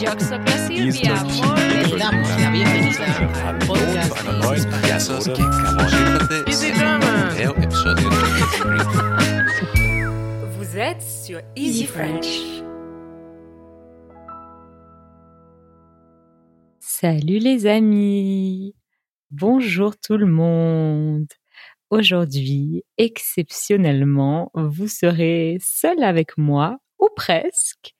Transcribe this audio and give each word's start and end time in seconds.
Yo 0.00 0.08
Silvia. 0.66 1.14
Damos 1.98 2.40
la 2.40 2.50
bienvenida 2.50 3.04
al 3.46 3.58
podcast. 3.58 4.16
Easy 6.46 6.68
episodio 7.62 8.08
Vous 10.56 10.78
êtes 10.78 11.02
sur 11.02 11.42
Easy 11.54 11.84
French. 11.84 12.62
Salut 16.78 17.38
les 17.38 17.66
amis. 17.66 18.74
Bonjour 19.30 19.98
tout 19.98 20.16
le 20.16 20.26
monde. 20.26 21.26
Aujourd'hui, 21.90 22.84
exceptionnellement, 22.96 24.50
vous 24.54 24.88
serez 24.88 25.58
seul 25.60 26.02
avec 26.02 26.38
moi, 26.38 26.78
ou 26.98 27.08
presque, 27.14 27.94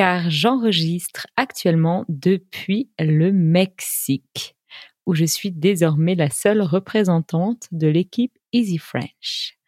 car 0.00 0.30
j'enregistre 0.30 1.26
actuellement 1.36 2.06
depuis 2.08 2.90
le 2.98 3.32
Mexique, 3.32 4.56
où 5.04 5.12
je 5.12 5.26
suis 5.26 5.52
désormais 5.52 6.14
la 6.14 6.30
seule 6.30 6.62
représentante 6.62 7.66
de 7.70 7.86
l'équipe 7.86 8.32
Easy 8.54 8.78
French. 8.78 9.58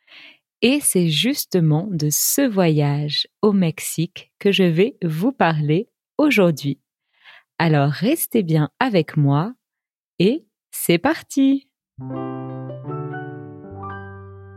Et 0.63 0.81
c'est 0.81 1.11
justement 1.11 1.87
de 1.91 2.09
ce 2.11 2.41
voyage 2.49 3.29
au 3.43 3.53
Mexique 3.53 4.33
que 4.39 4.53
je 4.53 4.63
vais 4.63 4.97
vous 5.05 5.33
parler 5.33 5.91
aujourd'hui. 6.17 6.81
Alors 7.59 7.91
restez 7.91 8.43
bien 8.43 8.71
avec 8.81 9.19
moi 9.19 9.53
et 10.19 10.47
c'est 10.71 10.97
parti 10.97 11.69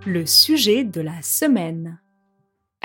Le 0.06 0.26
sujet 0.26 0.86
de 0.86 1.02
la 1.02 1.22
semaine. 1.22 2.00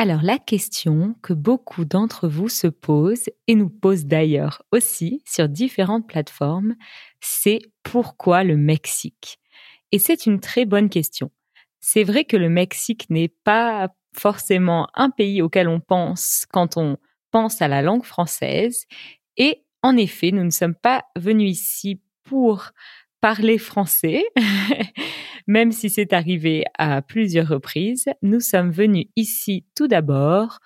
Alors 0.02 0.22
la 0.22 0.38
question 0.38 1.14
que 1.20 1.34
beaucoup 1.34 1.84
d'entre 1.84 2.27
vous 2.27 2.48
se 2.48 2.68
posent 2.68 3.28
et 3.46 3.54
nous 3.54 3.68
posent 3.68 4.06
d'ailleurs 4.06 4.62
aussi 4.73 5.23
sur 5.26 5.46
différentes 5.46 6.09
plateformes, 6.09 6.74
c'est 7.20 7.59
pourquoi 7.82 8.42
le 8.42 8.57
Mexique? 8.57 9.38
Et 9.92 9.98
c'est 9.98 10.24
une 10.24 10.40
très 10.40 10.65
bonne 10.65 10.88
question. 10.88 11.30
C'est 11.80 12.02
vrai 12.02 12.24
que 12.24 12.38
le 12.38 12.48
Mexique 12.48 13.10
n'est 13.10 13.34
pas 13.45 13.90
forcément 14.16 14.88
un 14.95 15.10
pays 15.10 15.42
auquel 15.42 15.68
on 15.68 15.80
pense 15.80 16.46
quand 16.51 16.79
on 16.79 16.96
pense 17.30 17.60
à 17.60 17.68
la 17.68 17.82
langue 17.82 18.04
française 18.04 18.87
et 19.37 19.66
en 19.82 19.98
effet, 19.98 20.30
nous 20.30 20.45
ne 20.45 20.51
sommes 20.51 20.76
pas 20.76 21.04
venus 21.14 21.51
ici 21.51 22.01
pour 22.24 22.70
parler 23.21 23.59
français, 23.59 24.24
même 25.46 25.73
si 25.73 25.90
c'est 25.90 26.13
arrivé 26.13 26.65
à 26.79 27.02
plusieurs 27.02 27.49
reprises. 27.49 28.07
Nous 28.23 28.40
sommes 28.40 28.71
venus 28.71 29.07
ici 29.16 29.65
tout 29.74 29.88
d'abord 29.88 30.59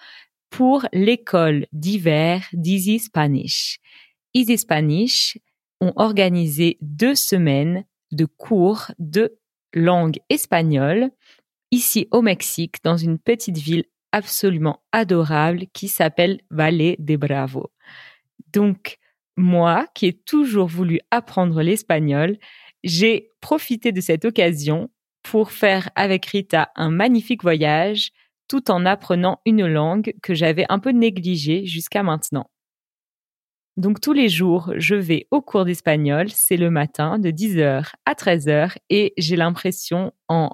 pour 0.50 0.86
l'école 0.92 1.66
d'hiver 1.72 2.46
d'Easy 2.52 2.98
Spanish. 2.98 3.80
Easy 4.34 4.58
Spanish 4.58 5.38
ont 5.80 5.92
organisé 5.96 6.78
deux 6.80 7.14
semaines 7.14 7.84
de 8.12 8.24
cours 8.24 8.92
de 8.98 9.36
langue 9.74 10.18
espagnole 10.28 11.10
ici 11.70 12.06
au 12.12 12.22
Mexique, 12.22 12.76
dans 12.84 12.96
une 12.96 13.18
petite 13.18 13.58
ville 13.58 13.84
absolument 14.12 14.80
adorable 14.92 15.66
qui 15.72 15.88
s'appelle 15.88 16.40
Valle 16.50 16.94
de 16.98 17.16
Bravo. 17.16 17.72
Donc, 18.52 18.98
moi, 19.36 19.86
qui 19.94 20.06
ai 20.06 20.12
toujours 20.12 20.68
voulu 20.68 21.00
apprendre 21.10 21.62
l'espagnol, 21.62 22.38
j'ai 22.82 23.30
profité 23.40 23.92
de 23.92 24.00
cette 24.00 24.24
occasion 24.24 24.90
pour 25.22 25.50
faire 25.50 25.90
avec 25.96 26.26
Rita 26.26 26.70
un 26.76 26.90
magnifique 26.90 27.42
voyage 27.42 28.10
tout 28.48 28.70
en 28.70 28.84
apprenant 28.84 29.40
une 29.46 29.66
langue 29.66 30.14
que 30.22 30.34
j'avais 30.34 30.66
un 30.68 30.78
peu 30.78 30.90
négligée 30.90 31.64
jusqu'à 31.64 32.02
maintenant. 32.02 32.50
Donc 33.76 34.00
tous 34.00 34.12
les 34.12 34.28
jours, 34.28 34.72
je 34.76 34.94
vais 34.94 35.26
au 35.32 35.40
cours 35.40 35.64
d'espagnol, 35.64 36.28
c'est 36.30 36.56
le 36.56 36.70
matin 36.70 37.18
de 37.18 37.30
10h 37.30 37.92
à 38.06 38.12
13h 38.12 38.76
et 38.88 39.14
j'ai 39.18 39.34
l'impression 39.34 40.12
en 40.28 40.50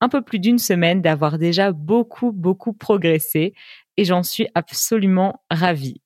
un 0.00 0.08
peu 0.08 0.22
plus 0.22 0.38
d'une 0.38 0.58
semaine 0.58 1.02
d'avoir 1.02 1.38
déjà 1.38 1.72
beaucoup, 1.72 2.32
beaucoup 2.32 2.72
progressé 2.72 3.54
et 3.96 4.04
j'en 4.04 4.22
suis 4.22 4.48
absolument 4.54 5.42
ravie. 5.50 6.03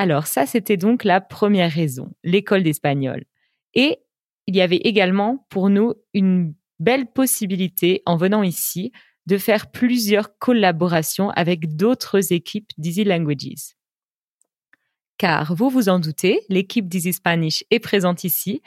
Alors 0.00 0.26
ça, 0.26 0.46
c'était 0.46 0.78
donc 0.78 1.04
la 1.04 1.20
première 1.20 1.70
raison, 1.70 2.10
l'école 2.24 2.62
d'espagnol. 2.62 3.26
Et 3.74 3.98
il 4.46 4.56
y 4.56 4.62
avait 4.62 4.78
également 4.78 5.46
pour 5.50 5.68
nous 5.68 5.92
une 6.14 6.54
belle 6.78 7.12
possibilité 7.12 8.00
en 8.06 8.16
venant 8.16 8.42
ici 8.42 8.92
de 9.26 9.36
faire 9.36 9.70
plusieurs 9.70 10.38
collaborations 10.38 11.28
avec 11.32 11.76
d'autres 11.76 12.32
équipes 12.32 12.70
d'Easy 12.78 13.04
Languages. 13.04 13.76
Car 15.18 15.54
vous 15.54 15.68
vous 15.68 15.90
en 15.90 15.98
doutez, 15.98 16.40
l'équipe 16.48 16.88
d'Easy 16.88 17.12
Spanish 17.12 17.62
est 17.70 17.78
présente 17.78 18.24
ici 18.24 18.62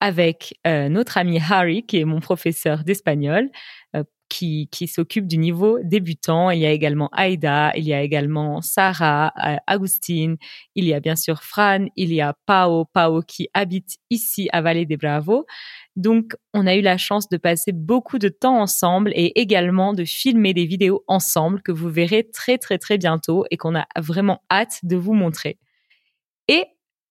avec 0.00 0.58
euh, 0.66 0.88
notre 0.88 1.18
ami 1.18 1.38
Harry, 1.38 1.84
qui 1.84 1.98
est 1.98 2.04
mon 2.04 2.20
professeur 2.20 2.84
d'espagnol, 2.84 3.50
euh, 3.94 4.04
qui, 4.28 4.68
qui 4.72 4.88
s'occupe 4.88 5.26
du 5.26 5.38
niveau 5.38 5.78
débutant. 5.82 6.50
Il 6.50 6.60
y 6.60 6.66
a 6.66 6.72
également 6.72 7.10
Aida, 7.16 7.72
il 7.76 7.84
y 7.84 7.94
a 7.94 8.02
également 8.02 8.60
Sarah, 8.60 9.32
euh, 9.44 9.56
Agustine, 9.66 10.36
il 10.74 10.84
y 10.84 10.94
a 10.94 11.00
bien 11.00 11.16
sûr 11.16 11.42
Fran, 11.42 11.86
il 11.96 12.12
y 12.12 12.20
a 12.20 12.34
Pao, 12.46 12.84
Pao 12.86 13.22
qui 13.22 13.48
habite 13.54 13.96
ici 14.10 14.48
à 14.52 14.60
Vallée 14.62 14.86
des 14.86 14.96
Bravos. 14.96 15.46
Donc, 15.94 16.32
on 16.52 16.66
a 16.66 16.74
eu 16.74 16.82
la 16.82 16.98
chance 16.98 17.28
de 17.28 17.36
passer 17.36 17.72
beaucoup 17.72 18.18
de 18.18 18.28
temps 18.28 18.60
ensemble 18.60 19.12
et 19.14 19.32
également 19.40 19.92
de 19.92 20.04
filmer 20.04 20.52
des 20.52 20.66
vidéos 20.66 21.04
ensemble 21.06 21.62
que 21.62 21.72
vous 21.72 21.88
verrez 21.88 22.28
très 22.30 22.58
très 22.58 22.78
très 22.78 22.98
bientôt 22.98 23.44
et 23.50 23.56
qu'on 23.56 23.76
a 23.76 23.86
vraiment 23.96 24.42
hâte 24.50 24.80
de 24.82 24.96
vous 24.96 25.14
montrer. 25.14 25.58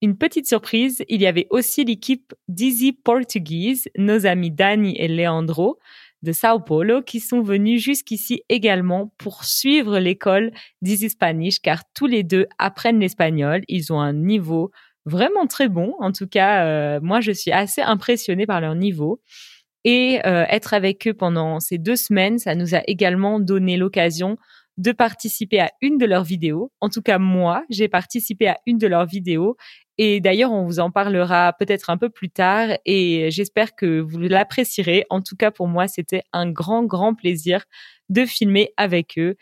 Une 0.05 0.19
petite 0.19 0.45
surprise, 0.45 1.03
il 1.09 1.19
y 1.19 1.25
avait 1.25 1.47
aussi 1.49 1.83
l'équipe 1.83 2.35
d'Easy 2.47 2.91
Portuguese, 2.93 3.87
nos 3.97 4.27
amis 4.27 4.51
Dani 4.51 4.95
et 4.99 5.07
Leandro 5.07 5.79
de 6.21 6.31
Sao 6.31 6.59
Paulo, 6.59 7.01
qui 7.01 7.19
sont 7.19 7.41
venus 7.41 7.81
jusqu'ici 7.81 8.43
également 8.47 9.11
pour 9.17 9.45
suivre 9.45 9.97
l'école 9.97 10.51
d'Easy 10.83 11.09
Spanish, 11.09 11.59
car 11.59 11.81
tous 11.95 12.05
les 12.05 12.21
deux 12.21 12.45
apprennent 12.59 12.99
l'espagnol. 12.99 13.63
Ils 13.67 13.91
ont 13.91 13.99
un 13.99 14.13
niveau 14.13 14.69
vraiment 15.07 15.47
très 15.47 15.69
bon. 15.69 15.95
En 15.97 16.11
tout 16.11 16.27
cas, 16.27 16.65
euh, 16.67 16.99
moi, 17.01 17.19
je 17.19 17.31
suis 17.31 17.51
assez 17.51 17.81
impressionnée 17.81 18.45
par 18.45 18.61
leur 18.61 18.75
niveau. 18.75 19.23
Et 19.85 20.19
euh, 20.27 20.45
être 20.49 20.75
avec 20.75 21.07
eux 21.07 21.15
pendant 21.15 21.59
ces 21.59 21.79
deux 21.79 21.95
semaines, 21.95 22.37
ça 22.37 22.53
nous 22.53 22.75
a 22.75 22.83
également 22.85 23.39
donné 23.39 23.75
l'occasion 23.75 24.37
de 24.77 24.91
participer 24.91 25.59
à 25.59 25.71
une 25.81 25.97
de 25.97 26.05
leurs 26.05 26.23
vidéos. 26.23 26.71
En 26.81 26.89
tout 26.89 27.01
cas, 27.01 27.17
moi, 27.17 27.63
j'ai 27.69 27.87
participé 27.87 28.47
à 28.47 28.57
une 28.65 28.77
de 28.77 28.87
leurs 28.87 29.05
vidéos. 29.05 29.55
Et 29.97 30.19
d'ailleurs, 30.19 30.51
on 30.51 30.65
vous 30.65 30.79
en 30.79 30.91
parlera 30.91 31.53
peut-être 31.53 31.89
un 31.89 31.97
peu 31.97 32.09
plus 32.09 32.29
tard 32.29 32.69
et 32.85 33.29
j'espère 33.31 33.75
que 33.75 33.99
vous 33.99 34.19
l'apprécierez. 34.19 35.05
En 35.09 35.21
tout 35.21 35.35
cas, 35.35 35.51
pour 35.51 35.67
moi, 35.67 35.87
c'était 35.87 36.23
un 36.33 36.51
grand, 36.51 36.83
grand 36.83 37.15
plaisir 37.15 37.63
de 38.09 38.25
filmer 38.25 38.73
avec 38.77 39.17
eux. 39.17 39.35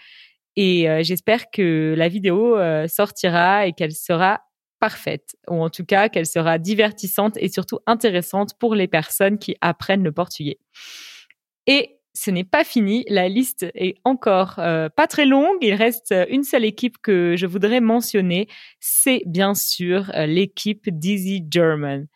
Et 0.56 0.90
euh, 0.90 1.02
j'espère 1.03 1.50
que 1.50 1.96
la 1.97 2.08
vidéo 2.08 2.58
euh, 2.58 2.88
sortira 2.88 3.66
et 3.66 3.74
qu'elle 3.74 3.94
sera 3.94 4.42
parfaite, 4.80 5.38
ou 5.50 5.63
en 5.63 5.69
tout 5.69 5.86
cas 5.86 6.09
qu'elle 6.09 6.25
sera 6.25 6.59
divertissante 6.59 7.38
et 7.38 7.47
surtout 7.47 7.80
intéressante 7.88 8.59
pour 8.59 8.75
les 8.75 8.88
personnes 8.88 9.40
qui 9.40 9.56
apprennent 9.62 10.03
le 10.03 10.12
portugais. 10.12 10.59
Et 11.68 11.97
ce 12.13 12.29
n'est 12.29 12.44
pas 12.44 12.63
fini, 12.63 13.06
la 13.09 13.28
liste 13.28 13.66
est 13.74 13.96
encore 14.03 14.59
euh, 14.59 14.88
pas 14.90 15.07
très 15.07 15.25
longue, 15.25 15.57
il 15.62 15.74
reste 15.74 16.13
une 16.29 16.44
seule 16.44 16.66
équipe 16.66 16.97
que 17.01 17.35
je 17.35 17.47
voudrais 17.47 17.81
mentionner, 17.81 18.47
c'est 18.79 19.24
bien 19.25 19.56
sûr 19.56 20.12
euh, 20.13 20.25
l'équipe 20.28 20.90
d'Easy 20.90 21.44
German. 21.50 22.07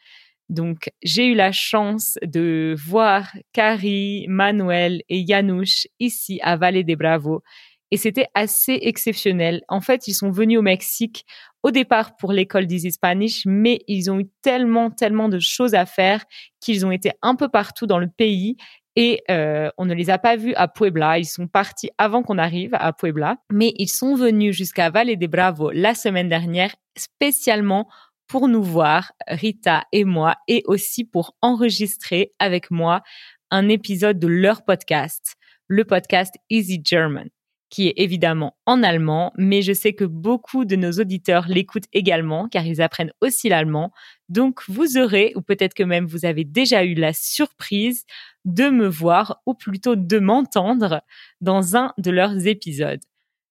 Donc 0.49 0.89
j'ai 1.03 1.25
eu 1.25 1.33
la 1.33 1.51
chance 1.51 2.17
de 2.21 2.75
voir 2.77 3.33
Carrie, 3.53 4.25
Manuel 4.29 5.01
et 5.09 5.25
Janusz 5.25 5.87
ici 5.99 6.39
à 6.41 6.55
Vallée 6.55 6.83
des 6.83 6.95
Bravos. 6.95 7.41
Et 7.89 7.97
c'était 7.97 8.27
assez 8.33 8.77
exceptionnel. 8.81 9.61
En 9.69 9.79
fait, 9.79 10.07
ils 10.07 10.13
sont 10.13 10.29
venus 10.29 10.59
au 10.59 10.61
Mexique 10.61 11.25
au 11.63 11.71
départ 11.71 12.17
pour 12.17 12.33
l'école 12.33 12.67
d'Easy 12.67 12.91
Spanish, 12.91 13.43
mais 13.45 13.79
ils 13.87 14.11
ont 14.11 14.19
eu 14.19 14.29
tellement, 14.41 14.89
tellement 14.89 15.29
de 15.29 15.39
choses 15.39 15.73
à 15.73 15.85
faire 15.85 16.25
qu'ils 16.59 16.85
ont 16.85 16.91
été 16.91 17.11
un 17.21 17.35
peu 17.35 17.47
partout 17.49 17.87
dans 17.87 17.99
le 17.99 18.09
pays 18.09 18.57
et 18.97 19.21
euh, 19.29 19.69
on 19.77 19.85
ne 19.85 19.93
les 19.93 20.09
a 20.09 20.17
pas 20.17 20.35
vus 20.35 20.55
à 20.55 20.67
Puebla. 20.67 21.19
Ils 21.19 21.25
sont 21.25 21.47
partis 21.47 21.91
avant 21.99 22.23
qu'on 22.23 22.39
arrive 22.39 22.71
à 22.73 22.91
Puebla, 22.93 23.37
mais 23.51 23.71
ils 23.77 23.89
sont 23.89 24.15
venus 24.15 24.55
jusqu'à 24.55 24.89
Valle 24.89 25.15
de 25.15 25.27
Bravo 25.27 25.69
la 25.71 25.93
semaine 25.93 26.29
dernière 26.29 26.75
spécialement 26.97 27.87
pour 28.27 28.47
nous 28.47 28.63
voir, 28.63 29.13
Rita 29.27 29.83
et 29.91 30.03
moi, 30.03 30.35
et 30.47 30.63
aussi 30.65 31.05
pour 31.05 31.35
enregistrer 31.41 32.31
avec 32.39 32.71
moi 32.71 33.03
un 33.51 33.69
épisode 33.69 34.17
de 34.17 34.27
leur 34.27 34.65
podcast, 34.65 35.35
le 35.67 35.85
podcast 35.85 36.33
Easy 36.49 36.81
German 36.83 37.29
qui 37.69 37.87
est 37.87 37.93
évidemment 37.97 38.55
en 38.65 38.81
allemand, 38.81 39.33
mais 39.37 39.61
je 39.61 39.73
sais 39.73 39.93
que 39.93 40.05
beaucoup 40.05 40.65
de 40.65 40.75
nos 40.75 40.91
auditeurs 40.93 41.47
l'écoutent 41.47 41.87
également 41.93 42.47
car 42.47 42.65
ils 42.65 42.81
apprennent 42.81 43.11
aussi 43.21 43.49
l'allemand. 43.49 43.91
Donc 44.29 44.61
vous 44.67 44.97
aurez, 44.97 45.33
ou 45.35 45.41
peut-être 45.41 45.73
que 45.73 45.83
même 45.83 46.05
vous 46.05 46.25
avez 46.25 46.43
déjà 46.45 46.83
eu 46.83 46.93
la 46.95 47.13
surprise 47.13 48.05
de 48.45 48.69
me 48.69 48.87
voir, 48.87 49.41
ou 49.45 49.53
plutôt 49.53 49.95
de 49.95 50.19
m'entendre 50.19 51.01
dans 51.41 51.75
un 51.77 51.93
de 51.97 52.11
leurs 52.11 52.47
épisodes. 52.47 53.01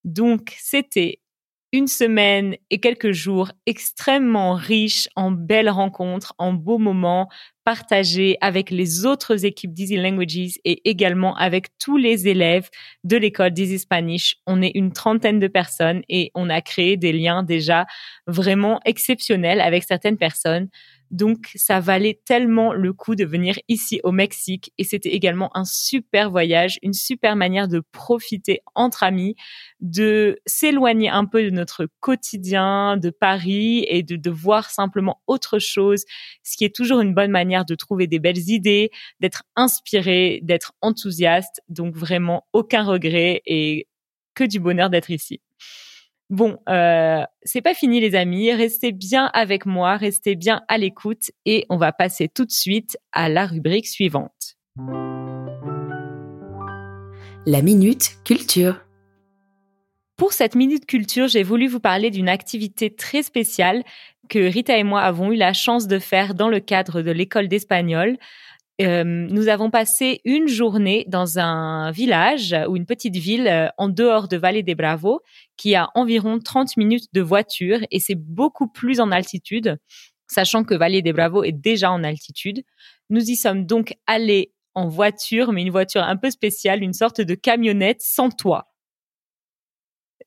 Donc 0.04 0.54
c'était 0.60 1.20
une 1.76 1.88
semaine 1.88 2.56
et 2.70 2.80
quelques 2.80 3.12
jours 3.12 3.52
extrêmement 3.66 4.54
riches 4.54 5.10
en 5.14 5.30
belles 5.30 5.68
rencontres, 5.68 6.32
en 6.38 6.54
beaux 6.54 6.78
moments 6.78 7.28
partagés 7.66 8.38
avec 8.40 8.70
les 8.70 9.04
autres 9.04 9.44
équipes 9.44 9.74
d'Easy 9.74 9.96
Languages 9.96 10.54
et 10.64 10.88
également 10.88 11.36
avec 11.36 11.66
tous 11.78 11.98
les 11.98 12.28
élèves 12.28 12.70
de 13.04 13.18
l'école 13.18 13.50
d'Easy 13.50 13.78
Spanish. 13.78 14.36
On 14.46 14.62
est 14.62 14.72
une 14.74 14.92
trentaine 14.92 15.38
de 15.38 15.48
personnes 15.48 16.00
et 16.08 16.30
on 16.34 16.48
a 16.48 16.62
créé 16.62 16.96
des 16.96 17.12
liens 17.12 17.42
déjà 17.42 17.84
vraiment 18.26 18.80
exceptionnels 18.86 19.60
avec 19.60 19.84
certaines 19.84 20.16
personnes. 20.16 20.68
Donc, 21.10 21.52
ça 21.54 21.80
valait 21.80 22.20
tellement 22.24 22.72
le 22.72 22.92
coup 22.92 23.14
de 23.14 23.24
venir 23.24 23.56
ici 23.68 24.00
au 24.04 24.12
Mexique 24.12 24.72
et 24.78 24.84
c'était 24.84 25.10
également 25.10 25.56
un 25.56 25.64
super 25.64 26.30
voyage, 26.30 26.78
une 26.82 26.92
super 26.92 27.36
manière 27.36 27.68
de 27.68 27.80
profiter 27.92 28.60
entre 28.74 29.02
amis, 29.02 29.36
de 29.80 30.38
s'éloigner 30.46 31.08
un 31.08 31.24
peu 31.24 31.42
de 31.44 31.50
notre 31.50 31.88
quotidien 32.00 32.96
de 32.96 33.10
Paris 33.10 33.84
et 33.88 34.02
de, 34.02 34.16
de 34.16 34.30
voir 34.30 34.70
simplement 34.70 35.20
autre 35.26 35.58
chose, 35.58 36.04
ce 36.42 36.56
qui 36.56 36.64
est 36.64 36.74
toujours 36.74 37.00
une 37.00 37.14
bonne 37.14 37.30
manière 37.30 37.64
de 37.64 37.74
trouver 37.74 38.06
des 38.06 38.18
belles 38.18 38.48
idées, 38.50 38.90
d'être 39.20 39.44
inspiré, 39.54 40.40
d'être 40.42 40.72
enthousiaste. 40.80 41.60
Donc, 41.68 41.94
vraiment, 41.96 42.46
aucun 42.52 42.84
regret 42.84 43.42
et 43.46 43.86
que 44.34 44.44
du 44.44 44.60
bonheur 44.60 44.90
d'être 44.90 45.10
ici. 45.10 45.40
Bon, 46.28 46.58
euh, 46.68 47.22
c'est 47.44 47.60
pas 47.60 47.74
fini 47.74 48.00
les 48.00 48.16
amis, 48.16 48.52
restez 48.52 48.90
bien 48.90 49.30
avec 49.32 49.64
moi, 49.64 49.96
restez 49.96 50.34
bien 50.34 50.62
à 50.66 50.76
l'écoute 50.76 51.30
et 51.44 51.66
on 51.70 51.76
va 51.76 51.92
passer 51.92 52.28
tout 52.28 52.44
de 52.44 52.50
suite 52.50 52.98
à 53.12 53.28
la 53.28 53.46
rubrique 53.46 53.86
suivante. 53.86 54.56
La 57.46 57.62
minute 57.62 58.16
culture. 58.24 58.80
Pour 60.16 60.32
cette 60.32 60.56
minute 60.56 60.86
culture, 60.86 61.28
j'ai 61.28 61.44
voulu 61.44 61.68
vous 61.68 61.78
parler 61.78 62.10
d'une 62.10 62.28
activité 62.28 62.92
très 62.92 63.22
spéciale 63.22 63.84
que 64.28 64.40
Rita 64.40 64.76
et 64.76 64.82
moi 64.82 65.02
avons 65.02 65.30
eu 65.30 65.36
la 65.36 65.52
chance 65.52 65.86
de 65.86 66.00
faire 66.00 66.34
dans 66.34 66.48
le 66.48 66.58
cadre 66.58 67.02
de 67.02 67.12
l'école 67.12 67.46
d'espagnol. 67.46 68.16
Euh, 68.82 69.04
nous 69.04 69.48
avons 69.48 69.70
passé 69.70 70.20
une 70.24 70.48
journée 70.48 71.04
dans 71.08 71.38
un 71.38 71.92
village 71.92 72.54
ou 72.68 72.76
une 72.76 72.84
petite 72.84 73.16
ville 73.16 73.46
euh, 73.46 73.68
en 73.78 73.88
dehors 73.88 74.28
de 74.28 74.36
Vallée 74.36 74.62
des 74.62 74.74
Bravos 74.74 75.20
qui 75.56 75.74
a 75.74 75.90
environ 75.94 76.38
30 76.38 76.76
minutes 76.76 77.06
de 77.12 77.20
voiture 77.20 77.80
et 77.90 78.00
c'est 78.00 78.14
beaucoup 78.14 78.68
plus 78.68 79.00
en 79.00 79.10
altitude, 79.10 79.78
sachant 80.28 80.64
que 80.64 80.74
Vallée 80.74 81.02
des 81.02 81.12
Bravos 81.12 81.44
est 81.44 81.52
déjà 81.52 81.90
en 81.90 82.04
altitude. 82.04 82.62
Nous 83.10 83.30
y 83.30 83.36
sommes 83.36 83.66
donc 83.66 83.94
allés 84.06 84.52
en 84.74 84.88
voiture, 84.88 85.52
mais 85.52 85.62
une 85.62 85.70
voiture 85.70 86.02
un 86.02 86.16
peu 86.16 86.30
spéciale, 86.30 86.82
une 86.82 86.92
sorte 86.92 87.20
de 87.20 87.34
camionnette 87.34 88.02
sans 88.02 88.30
toit. 88.30 88.72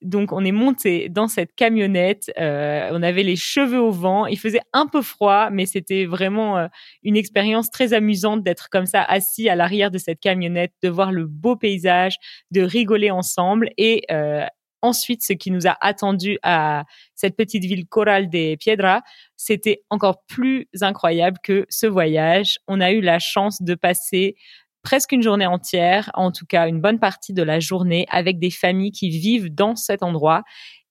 Donc 0.02 0.31
on 0.31 0.46
est 0.46 0.54
monté 0.54 1.10
dans 1.10 1.28
cette 1.28 1.54
camionnette, 1.56 2.32
euh, 2.40 2.90
on 2.94 3.04
avait 3.04 3.24
les 3.24 3.36
cheveux 3.36 3.82
au 3.82 3.92
vent, 3.92 4.28
il 4.28 4.40
faisait 4.40 4.62
un 4.72 4.88
peu 4.88 5.02
froid, 5.02 5.50
mais 5.50 5.66
c'était 5.66 6.06
vraiment 6.06 6.58
euh, 6.58 6.68
une 7.04 7.18
expérience 7.18 7.70
très 7.70 7.94
amusante 7.94 8.42
d'être 8.42 8.70
comme 8.70 8.86
ça 8.86 9.04
assis 9.04 9.50
à 9.50 9.56
l'arrière 9.56 9.92
de 9.92 9.98
cette 9.98 10.22
camionnette, 10.22 10.72
de 10.82 10.90
voir 10.90 11.12
le 11.12 11.25
beau 11.25 11.58
paysage, 11.58 12.16
de 12.52 12.62
rigoler 12.62 13.12
ensemble 13.12 13.72
et 13.78 14.04
euh, 14.10 14.46
ensuite 14.81 15.24
ce 15.24 15.34
qui 15.34 15.52
nous 15.52 15.68
a 15.68 15.78
attendu 15.81 16.38
à 16.44 16.86
cette 17.16 17.36
petite 17.36 17.64
ville 17.64 17.88
Corral 17.88 18.30
de 18.30 18.56
Piedra, 18.56 19.02
c'était 19.36 19.84
encore 19.90 20.24
plus 20.28 20.68
incroyable 20.81 21.38
que 21.44 21.66
ce 21.70 21.86
voyage. 21.88 22.60
On 22.68 22.81
a 22.81 22.92
eu 22.92 23.02
la 23.02 23.20
chance 23.20 23.62
de 23.62 23.76
passer 23.76 24.36
presque 24.81 25.12
une 25.12 25.22
journée 25.22 25.46
entière, 25.46 26.10
en 26.14 26.31
tout 26.31 26.46
cas 26.46 26.68
une 26.68 26.81
bonne 26.81 27.00
partie 27.00 27.34
de 27.34 27.44
la 27.44 27.60
journée, 27.60 28.06
avec 28.10 28.40
des 28.40 28.52
familles 28.52 28.92
qui 28.92 29.10
vivent 29.10 29.54
dans 29.54 29.76
cet 29.76 30.04
endroit 30.04 30.44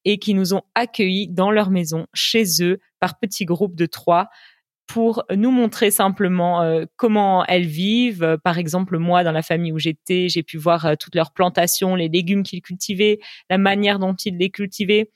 et 0.05 0.19
qui 0.19 0.35
nous 0.35 0.55
ont 0.55 0.63
accueillis 0.75 1.29
dans 1.29 1.51
leur 1.51 1.71
maison, 1.71 2.07
chez 2.15 2.45
eux, 2.63 2.79
par 3.01 3.19
petits 3.19 3.45
groupes 3.45 3.77
de 3.77 3.87
trois, 3.87 4.29
pour 4.89 5.25
nous 5.37 5.51
montrer 5.51 5.91
simplement 5.91 6.63
euh, 6.63 6.87
comment 6.97 7.45
elles 7.45 7.67
vivent. 7.67 8.39
Par 8.43 8.59
exemple, 8.59 8.99
moi, 8.99 9.23
dans 9.23 9.33
la 9.33 9.43
famille 9.43 9.71
où 9.71 9.79
j'étais, 9.79 10.29
j'ai 10.31 10.43
pu 10.43 10.57
voir 10.57 10.87
euh, 10.87 10.95
toutes 10.99 11.15
leurs 11.15 11.33
plantations, 11.33 11.95
les 11.95 12.09
légumes 12.09 12.43
qu'ils 12.43 12.63
cultivaient, 12.63 13.19
la 13.51 13.59
manière 13.59 13.99
dont 13.99 14.15
ils 14.15 14.37
les 14.37 14.51
cultivaient. 14.51 15.11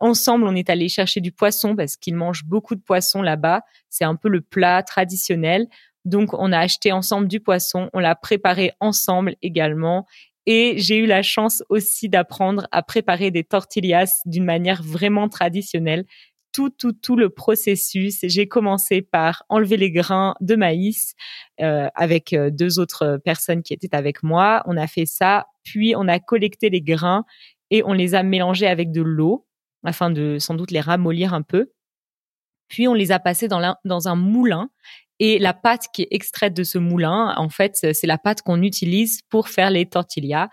Ensemble, 0.00 0.44
on 0.44 0.56
est 0.56 0.68
allé 0.68 0.88
chercher 0.88 1.20
du 1.20 1.30
poisson 1.30 1.76
parce 1.76 1.96
qu'ils 1.96 2.16
mangent 2.16 2.44
beaucoup 2.44 2.74
de 2.74 2.80
poisson 2.80 3.22
là-bas. 3.22 3.62
C'est 3.88 4.04
un 4.04 4.16
peu 4.16 4.28
le 4.28 4.40
plat 4.40 4.82
traditionnel. 4.82 5.68
Donc, 6.04 6.34
on 6.34 6.50
a 6.50 6.58
acheté 6.58 6.90
ensemble 6.90 7.28
du 7.28 7.38
poisson, 7.38 7.88
on 7.92 8.00
l'a 8.00 8.16
préparé 8.16 8.72
ensemble 8.80 9.36
également. 9.40 10.04
Et 10.46 10.74
j'ai 10.78 10.98
eu 10.98 11.06
la 11.06 11.22
chance 11.22 11.62
aussi 11.68 12.08
d'apprendre 12.08 12.66
à 12.72 12.82
préparer 12.82 13.30
des 13.30 13.44
tortillas 13.44 14.20
d'une 14.26 14.44
manière 14.44 14.82
vraiment 14.82 15.28
traditionnelle. 15.28 16.04
Tout, 16.52 16.70
tout, 16.70 16.92
tout 16.92 17.16
le 17.16 17.30
processus. 17.30 18.18
J'ai 18.22 18.46
commencé 18.46 19.00
par 19.00 19.44
enlever 19.48 19.76
les 19.76 19.90
grains 19.90 20.34
de 20.40 20.54
maïs 20.54 21.14
euh, 21.60 21.88
avec 21.94 22.32
euh, 22.32 22.50
deux 22.50 22.78
autres 22.78 23.18
personnes 23.24 23.62
qui 23.62 23.72
étaient 23.72 23.94
avec 23.94 24.22
moi. 24.22 24.62
On 24.66 24.76
a 24.76 24.86
fait 24.86 25.06
ça, 25.06 25.46
puis 25.62 25.94
on 25.96 26.08
a 26.08 26.18
collecté 26.18 26.68
les 26.68 26.82
grains 26.82 27.24
et 27.70 27.82
on 27.84 27.94
les 27.94 28.14
a 28.14 28.22
mélangés 28.22 28.66
avec 28.66 28.92
de 28.92 29.00
l'eau 29.00 29.46
afin 29.84 30.10
de 30.10 30.38
sans 30.38 30.54
doute 30.54 30.70
les 30.70 30.80
ramollir 30.80 31.32
un 31.32 31.42
peu. 31.42 31.72
Puis 32.68 32.86
on 32.86 32.94
les 32.94 33.12
a 33.12 33.18
passés 33.18 33.48
dans, 33.48 33.76
dans 33.84 34.08
un 34.08 34.14
moulin 34.14 34.70
et 35.24 35.38
la 35.38 35.54
pâte 35.54 35.86
qui 35.92 36.02
est 36.02 36.08
extraite 36.10 36.52
de 36.52 36.64
ce 36.64 36.78
moulin, 36.78 37.32
en 37.36 37.48
fait, 37.48 37.76
c'est 37.76 38.06
la 38.08 38.18
pâte 38.18 38.42
qu'on 38.42 38.60
utilise 38.60 39.22
pour 39.28 39.48
faire 39.48 39.70
les 39.70 39.86
tortillas. 39.86 40.48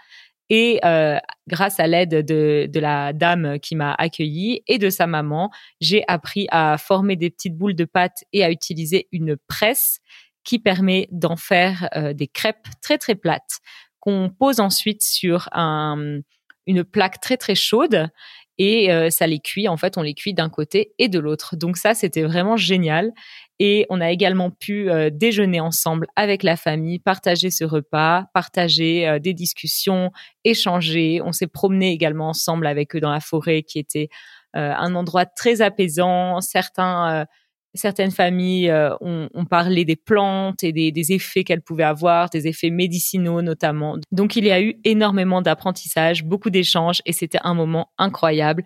Et 0.49 0.79
euh, 0.83 1.17
grâce 1.47 1.79
à 1.79 1.87
l'aide 1.87 2.25
de, 2.25 2.67
de, 2.67 2.79
la 2.79 3.13
dame 3.13 3.59
qui 3.59 3.75
m'a 3.75 3.93
accueillie 3.93 4.63
et 4.67 4.77
de 4.79 4.89
sa 4.89 5.05
maman, 5.05 5.51
j'ai 5.79 6.03
appris 6.07 6.47
à 6.49 6.77
former 6.77 7.15
des 7.15 7.29
petites 7.29 7.55
boules 7.55 7.75
de 7.75 7.85
pâte 7.85 8.23
et 8.33 8.43
à 8.43 8.49
utiliser 8.49 9.07
une 9.11 9.37
presse 9.47 9.99
qui 10.43 10.57
permet 10.57 11.07
d'en 11.11 11.35
faire 11.35 11.89
euh, 11.95 12.13
des 12.13 12.27
crêpes 12.27 12.67
très 12.81 12.97
très 12.97 13.15
plates 13.15 13.59
qu'on 13.99 14.29
pose 14.29 14.59
ensuite 14.59 15.03
sur 15.03 15.49
un, 15.51 16.21
une 16.65 16.83
plaque 16.83 17.19
très 17.19 17.37
très 17.37 17.55
chaude 17.55 18.09
et 18.57 18.91
euh, 18.91 19.09
ça 19.09 19.25
les 19.25 19.39
cuit. 19.39 19.67
En 19.67 19.77
fait, 19.77 19.97
on 19.97 20.01
les 20.01 20.13
cuit 20.13 20.33
d'un 20.33 20.49
côté 20.49 20.93
et 20.99 21.07
de 21.07 21.17
l'autre. 21.17 21.55
Donc 21.55 21.77
ça, 21.77 21.93
c'était 21.93 22.23
vraiment 22.23 22.57
génial. 22.57 23.11
Et 23.59 23.85
on 23.89 23.99
a 23.99 24.09
également 24.09 24.51
pu 24.51 24.89
euh, 24.89 25.09
déjeuner 25.11 25.59
ensemble 25.59 26.07
avec 26.15 26.43
la 26.43 26.55
famille, 26.55 26.99
partager 26.99 27.51
ce 27.51 27.65
repas, 27.65 28.25
partager 28.33 29.07
euh, 29.07 29.19
des 29.19 29.33
discussions, 29.33 30.11
échanger. 30.45 31.21
On 31.23 31.33
s'est 31.33 31.47
promené 31.47 31.91
également 31.91 32.29
ensemble 32.29 32.67
avec 32.67 32.95
eux 32.95 33.01
dans 33.01 33.11
la 33.11 33.19
forêt, 33.19 33.63
qui 33.63 33.79
était 33.79 34.09
un 34.55 34.95
endroit 34.95 35.27
très 35.27 35.61
apaisant. 35.61 36.41
Certains 36.41 37.27
certaines 37.75 38.09
familles 38.09 38.73
ont, 38.99 39.29
ont, 39.31 39.45
parlé 39.45 39.85
des 39.85 39.95
plantes 39.95 40.63
et 40.63 40.73
des, 40.73 40.91
des 40.91 41.11
effets 41.11 41.43
qu'elles 41.43 41.61
pouvaient 41.61 41.83
avoir, 41.83 42.31
des 42.31 42.47
effets 42.47 42.71
médicinaux 42.71 43.43
notamment. 43.43 43.97
Donc 44.11 44.35
il 44.35 44.45
y 44.45 44.51
a 44.51 44.59
eu 44.59 44.79
énormément 44.85 45.43
d'apprentissage, 45.43 46.23
beaucoup 46.23 46.49
d'échanges 46.49 47.03
et 47.05 47.13
c'était 47.13 47.37
un 47.43 47.53
moment 47.53 47.91
incroyable 47.99 48.63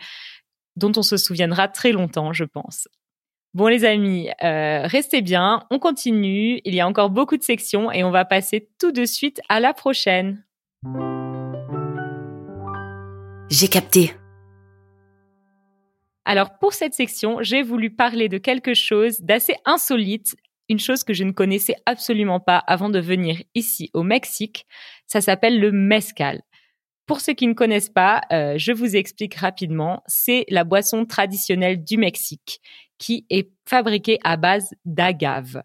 dont 0.75 0.91
on 0.95 1.03
se 1.03 1.17
souviendra 1.17 1.67
très 1.67 1.91
longtemps, 1.91 2.33
je 2.33 2.45
pense. 2.45 2.87
Bon 3.53 3.67
les 3.67 3.85
amis, 3.85 4.29
euh, 4.43 4.87
restez 4.87 5.21
bien, 5.21 5.67
on 5.69 5.77
continue, 5.77 6.59
il 6.65 6.73
y 6.73 6.79
a 6.79 6.87
encore 6.87 7.11
beaucoup 7.11 7.37
de 7.37 7.43
sections 7.43 7.91
et 7.91 8.03
on 8.03 8.09
va 8.09 8.25
passer 8.25 8.67
tout 8.79 8.91
de 8.91 9.05
suite 9.05 9.41
à 9.47 9.59
la 9.59 9.75
prochaine. 9.75 10.43
J'ai 13.51 13.67
capté. 13.67 14.15
Alors 16.25 16.57
pour 16.57 16.73
cette 16.73 16.95
section, 16.95 17.43
j'ai 17.43 17.61
voulu 17.61 17.91
parler 17.91 18.27
de 18.27 18.39
quelque 18.39 18.73
chose 18.73 19.21
d'assez 19.21 19.55
insolite, 19.65 20.35
une 20.67 20.79
chose 20.79 21.03
que 21.03 21.13
je 21.13 21.23
ne 21.23 21.31
connaissais 21.31 21.75
absolument 21.85 22.39
pas 22.39 22.57
avant 22.57 22.89
de 22.89 22.99
venir 22.99 23.39
ici 23.53 23.91
au 23.93 24.01
Mexique. 24.01 24.65
Ça 25.05 25.21
s'appelle 25.21 25.59
le 25.59 25.71
mezcal. 25.71 26.41
Pour 27.13 27.21
ceux 27.21 27.33
qui 27.33 27.45
ne 27.45 27.53
connaissent 27.53 27.91
pas, 27.91 28.21
euh, 28.31 28.55
je 28.57 28.71
vous 28.71 28.95
explique 28.95 29.35
rapidement. 29.35 30.01
C'est 30.07 30.45
la 30.49 30.63
boisson 30.63 31.05
traditionnelle 31.05 31.83
du 31.83 31.95
Mexique 31.95 32.59
qui 32.97 33.27
est 33.29 33.51
fabriquée 33.69 34.17
à 34.23 34.35
base 34.35 34.73
d'agave 34.83 35.61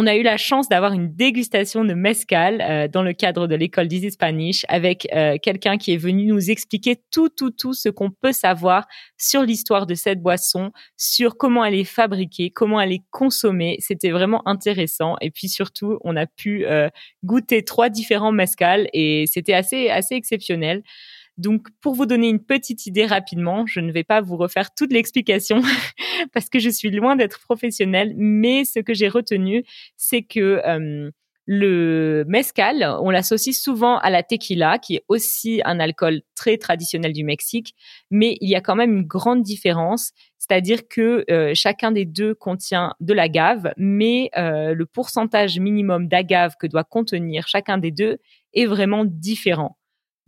on 0.00 0.06
a 0.06 0.14
eu 0.14 0.22
la 0.22 0.36
chance 0.36 0.68
d'avoir 0.68 0.92
une 0.92 1.12
dégustation 1.12 1.84
de 1.84 1.92
mezcal 1.92 2.60
euh, 2.60 2.86
dans 2.86 3.02
le 3.02 3.12
cadre 3.12 3.48
de 3.48 3.56
l'école 3.56 3.88
d'Easy 3.88 4.12
Spanish 4.12 4.64
avec 4.68 5.08
euh, 5.12 5.38
quelqu'un 5.42 5.76
qui 5.76 5.92
est 5.92 5.96
venu 5.96 6.24
nous 6.26 6.52
expliquer 6.52 7.02
tout, 7.10 7.28
tout, 7.28 7.50
tout 7.50 7.74
ce 7.74 7.88
qu'on 7.88 8.12
peut 8.12 8.30
savoir 8.30 8.86
sur 9.16 9.42
l'histoire 9.42 9.86
de 9.86 9.96
cette 9.96 10.22
boisson, 10.22 10.70
sur 10.96 11.36
comment 11.36 11.64
elle 11.64 11.74
est 11.74 11.82
fabriquée, 11.82 12.50
comment 12.50 12.80
elle 12.80 12.92
est 12.92 13.02
consommée. 13.10 13.76
C'était 13.80 14.10
vraiment 14.10 14.46
intéressant. 14.46 15.16
Et 15.20 15.32
puis 15.32 15.48
surtout, 15.48 15.98
on 16.02 16.14
a 16.14 16.26
pu 16.26 16.64
euh, 16.64 16.88
goûter 17.24 17.64
trois 17.64 17.88
différents 17.88 18.30
mezcal 18.30 18.86
et 18.92 19.24
c'était 19.26 19.54
assez, 19.54 19.90
assez 19.90 20.14
exceptionnel. 20.14 20.84
Donc, 21.38 21.68
pour 21.80 21.94
vous 21.94 22.04
donner 22.04 22.28
une 22.28 22.44
petite 22.44 22.86
idée 22.86 23.06
rapidement, 23.06 23.64
je 23.64 23.78
ne 23.78 23.92
vais 23.92 24.02
pas 24.02 24.20
vous 24.20 24.36
refaire 24.36 24.74
toute 24.74 24.92
l'explication 24.92 25.62
parce 26.34 26.48
que 26.50 26.58
je 26.58 26.68
suis 26.68 26.90
loin 26.90 27.14
d'être 27.14 27.40
professionnelle, 27.40 28.12
mais 28.16 28.64
ce 28.64 28.80
que 28.80 28.92
j'ai 28.92 29.08
retenu, 29.08 29.64
c'est 29.96 30.22
que 30.22 30.60
euh, 30.66 31.10
Le 31.46 32.24
mezcal, 32.28 32.84
on 33.00 33.08
l'associe 33.10 33.56
souvent 33.56 33.98
à 33.98 34.10
la 34.10 34.22
tequila, 34.22 34.78
qui 34.78 34.96
est 34.96 35.04
aussi 35.08 35.62
un 35.64 35.80
alcool 35.80 36.20
très 36.34 36.58
traditionnel 36.58 37.12
du 37.12 37.24
Mexique, 37.24 37.74
mais 38.10 38.36
il 38.40 38.50
y 38.50 38.56
a 38.56 38.60
quand 38.60 38.76
même 38.76 38.92
une 38.92 39.06
grande 39.06 39.42
différence, 39.42 40.12
c'est-à-dire 40.38 40.88
que 40.88 41.24
euh, 41.30 41.52
chacun 41.54 41.92
des 41.92 42.04
deux 42.04 42.34
contient 42.34 42.94
de 43.00 43.14
l'agave, 43.14 43.72
mais 43.76 44.30
euh, 44.36 44.74
le 44.74 44.86
pourcentage 44.86 45.58
minimum 45.58 46.08
d'agave 46.08 46.56
que 46.60 46.66
doit 46.66 46.84
contenir 46.84 47.46
chacun 47.48 47.78
des 47.78 47.92
deux 47.92 48.18
est 48.52 48.66
vraiment 48.66 49.04
différent. 49.06 49.78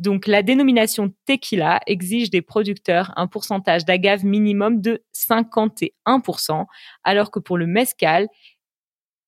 Donc 0.01 0.27
la 0.27 0.43
dénomination 0.43 1.13
tequila 1.27 1.81
exige 1.87 2.31
des 2.31 2.41
producteurs 2.41 3.13
un 3.17 3.27
pourcentage 3.27 3.85
d'agave 3.85 4.25
minimum 4.25 4.81
de 4.81 5.05
51%, 5.15 6.65
alors 7.05 7.31
que 7.31 7.39
pour 7.39 7.59
le 7.59 7.67
mezcal, 7.67 8.27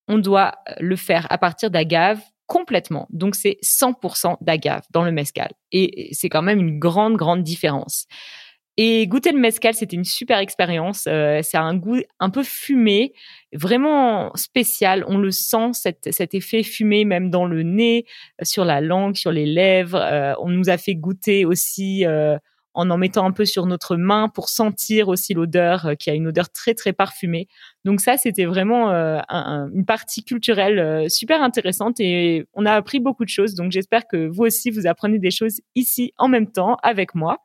on 0.07 0.17
doit 0.17 0.55
euh, 0.67 0.73
le 0.79 0.95
faire 0.95 1.27
à 1.29 1.37
partir 1.37 1.69
d'agave 1.69 2.19
complètement. 2.47 3.07
Donc 3.11 3.35
c'est 3.35 3.57
100% 3.63 4.37
d'agave 4.41 4.81
dans 4.89 5.03
le 5.03 5.11
mezcal. 5.11 5.51
Et 5.71 6.09
c'est 6.11 6.29
quand 6.29 6.41
même 6.41 6.59
une 6.59 6.79
grande, 6.79 7.17
grande 7.17 7.43
différence. 7.43 8.07
Et 8.77 9.05
goûter 9.07 9.31
le 9.31 9.39
mezcal, 9.39 9.75
c'était 9.75 9.95
une 9.95 10.03
super 10.03 10.39
expérience. 10.39 11.05
Euh, 11.07 11.41
c'est 11.43 11.57
un 11.57 11.75
goût 11.75 12.01
un 12.19 12.29
peu 12.29 12.43
fumé, 12.43 13.13
vraiment 13.53 14.31
spécial. 14.35 15.03
On 15.07 15.17
le 15.17 15.31
sent, 15.31 15.73
cet, 15.73 16.33
effet 16.33 16.63
fumé 16.63 17.05
même 17.05 17.29
dans 17.29 17.45
le 17.45 17.61
nez, 17.63 18.05
sur 18.41 18.65
la 18.65 18.81
langue, 18.81 19.15
sur 19.15 19.31
les 19.31 19.45
lèvres. 19.45 20.01
Euh, 20.01 20.33
on 20.39 20.49
nous 20.49 20.69
a 20.69 20.77
fait 20.77 20.95
goûter 20.95 21.45
aussi 21.45 22.05
en 22.73 22.89
en 22.89 22.97
mettant 22.97 23.25
un 23.25 23.31
peu 23.31 23.45
sur 23.45 23.65
notre 23.65 23.95
main 23.95 24.29
pour 24.29 24.49
sentir 24.49 25.07
aussi 25.07 25.33
l'odeur, 25.33 25.85
euh, 25.85 25.95
qui 25.95 26.09
a 26.09 26.13
une 26.13 26.27
odeur 26.27 26.49
très 26.49 26.73
très 26.73 26.93
parfumée. 26.93 27.47
Donc 27.85 28.01
ça, 28.01 28.17
c'était 28.17 28.45
vraiment 28.45 28.91
euh, 28.91 29.19
une 29.73 29.85
partie 29.85 30.23
culturelle 30.23 30.79
euh, 30.79 31.09
super 31.09 31.41
intéressante 31.41 31.99
et 31.99 32.45
on 32.53 32.65
a 32.65 32.73
appris 32.73 32.99
beaucoup 32.99 33.25
de 33.25 33.29
choses. 33.29 33.55
Donc 33.55 33.71
j'espère 33.71 34.07
que 34.07 34.27
vous 34.27 34.43
aussi, 34.43 34.69
vous 34.69 34.87
apprenez 34.87 35.19
des 35.19 35.31
choses 35.31 35.61
ici 35.75 36.13
en 36.17 36.27
même 36.27 36.51
temps 36.51 36.77
avec 36.83 37.15
moi. 37.15 37.37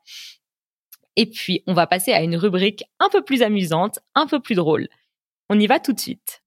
Et 1.15 1.25
puis, 1.25 1.63
on 1.67 1.73
va 1.73 1.87
passer 1.87 2.13
à 2.13 2.21
une 2.21 2.35
rubrique 2.35 2.83
un 2.99 3.09
peu 3.09 3.23
plus 3.23 3.41
amusante, 3.41 3.99
un 4.15 4.27
peu 4.27 4.39
plus 4.39 4.55
drôle. 4.55 4.87
On 5.49 5.59
y 5.59 5.67
va 5.67 5.79
tout 5.79 5.93
de 5.93 5.99
suite. 5.99 6.43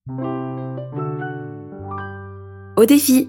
Au 2.77 2.87
défi 2.87 3.29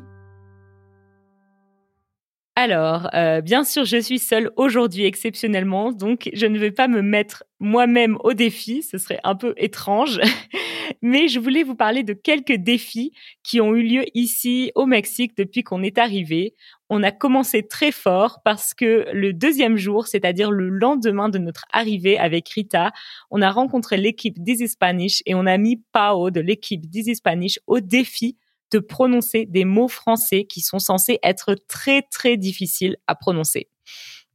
alors, 2.55 3.09
euh, 3.15 3.41
bien 3.41 3.63
sûr, 3.63 3.83
je 3.83 3.97
suis 3.97 4.19
seule 4.19 4.51
aujourd'hui 4.57 5.05
exceptionnellement, 5.05 5.91
donc 5.91 6.29
je 6.33 6.45
ne 6.45 6.59
vais 6.59 6.69
pas 6.69 6.87
me 6.87 7.01
mettre 7.01 7.43
moi-même 7.59 8.15
au 8.23 8.33
défi, 8.33 8.83
ce 8.83 8.99
serait 8.99 9.19
un 9.23 9.35
peu 9.35 9.55
étrange, 9.57 10.19
mais 11.01 11.27
je 11.29 11.39
voulais 11.39 11.63
vous 11.63 11.73
parler 11.73 12.03
de 12.03 12.13
quelques 12.13 12.57
défis 12.57 13.11
qui 13.41 13.59
ont 13.59 13.73
eu 13.73 13.81
lieu 13.81 14.03
ici 14.13 14.71
au 14.75 14.85
Mexique 14.85 15.35
depuis 15.35 15.63
qu'on 15.63 15.81
est 15.81 15.97
arrivé. 15.97 16.53
On 16.91 17.01
a 17.01 17.11
commencé 17.11 17.67
très 17.67 17.91
fort 17.91 18.41
parce 18.45 18.75
que 18.75 19.07
le 19.11 19.33
deuxième 19.33 19.77
jour, 19.77 20.05
c'est-à-dire 20.05 20.51
le 20.51 20.69
lendemain 20.69 21.29
de 21.29 21.39
notre 21.39 21.65
arrivée 21.73 22.19
avec 22.19 22.47
Rita, 22.49 22.91
on 23.31 23.41
a 23.41 23.49
rencontré 23.49 23.97
l'équipe 23.97 24.37
d'Easy 24.37 24.67
Spanish 24.67 25.23
et 25.25 25.33
on 25.33 25.47
a 25.47 25.57
mis 25.57 25.81
Pao 25.91 26.29
de 26.29 26.39
l'équipe 26.39 26.87
d'Easy 26.87 27.15
Spanish 27.15 27.59
au 27.65 27.79
défi 27.79 28.37
de 28.73 28.79
prononcer 28.79 29.45
des 29.45 29.65
mots 29.65 29.87
français 29.87 30.45
qui 30.45 30.61
sont 30.61 30.79
censés 30.79 31.19
être 31.21 31.55
très 31.67 32.01
très 32.01 32.37
difficiles 32.37 32.97
à 33.07 33.13
prononcer. 33.15 33.69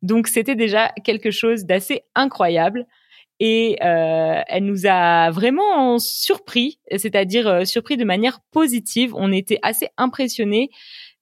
Donc 0.02 0.28
c'était 0.28 0.54
déjà 0.54 0.92
quelque 1.04 1.32
chose 1.32 1.64
d'assez 1.64 2.02
incroyable 2.14 2.86
et 3.40 3.76
euh, 3.82 4.40
elle 4.46 4.64
nous 4.64 4.86
a 4.86 5.30
vraiment 5.30 5.98
surpris, 5.98 6.78
c'est-à-dire 6.90 7.48
euh, 7.48 7.64
surpris 7.64 7.96
de 7.96 8.04
manière 8.04 8.40
positive. 8.52 9.12
On 9.16 9.32
était 9.32 9.58
assez 9.62 9.88
impressionnés 9.96 10.70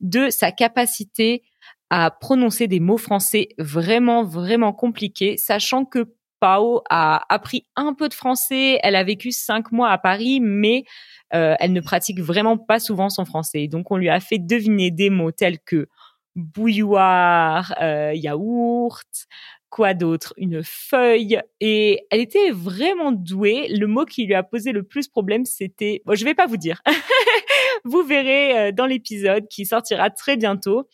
de 0.01 0.29
sa 0.31 0.53
capacité 0.53 1.43
à 1.89 2.11
prononcer 2.11 2.69
des 2.69 2.81
mots 2.81 2.99
français 2.99 3.49
vraiment 3.59 4.25
vraiment 4.25 4.73
compliqués, 4.73 5.37
sachant 5.37 5.85
que 5.85 6.07
A 6.91 7.23
appris 7.29 7.67
un 7.77 7.95
peu 7.95 8.09
de 8.09 8.15
français. 8.15 8.79
Elle 8.83 8.97
a 8.97 9.05
vécu 9.05 9.33
cinq 9.33 9.73
mois 9.73 9.91
à 9.91 9.99
Paris, 9.99 10.41
mais 10.41 10.85
euh, 11.35 11.55
elle 11.59 11.73
ne 11.73 11.81
pratique 11.81 12.21
vraiment 12.21 12.57
pas 12.57 12.79
souvent 12.79 13.09
son 13.09 13.25
français. 13.25 13.69
Donc, 13.69 13.91
on 13.91 13.97
lui 13.97 14.09
a 14.09 14.21
fait 14.21 14.39
deviner 14.39 14.91
des 14.91 15.11
mots 15.11 15.33
tels 15.33 15.59
que 15.61 15.89
bouilloire, 16.35 17.75
euh, 17.81 18.13
yaourt, 18.15 19.27
quoi 19.71 19.95
d'autre, 19.95 20.35
une 20.37 20.63
feuille. 20.63 21.41
Et 21.61 22.07
elle 22.11 22.21
était 22.21 22.51
vraiment 22.51 23.13
douée. 23.13 23.69
Le 23.69 23.87
mot 23.87 24.05
qui 24.05 24.27
lui 24.27 24.35
a 24.35 24.43
posé 24.43 24.73
le 24.73 24.83
plus 24.83 25.09
problème, 25.09 25.45
c'était, 25.45 26.03
bon, 26.05 26.15
je 26.15 26.25
vais 26.25 26.35
pas 26.35 26.47
vous 26.47 26.57
dire. 26.57 26.83
vous 27.85 28.03
verrez 28.03 28.59
euh, 28.59 28.73
dans 28.73 28.87
l'épisode 28.87 29.49
qui 29.49 29.67
sortira 29.67 30.11
très 30.11 30.37
bientôt. 30.37 30.89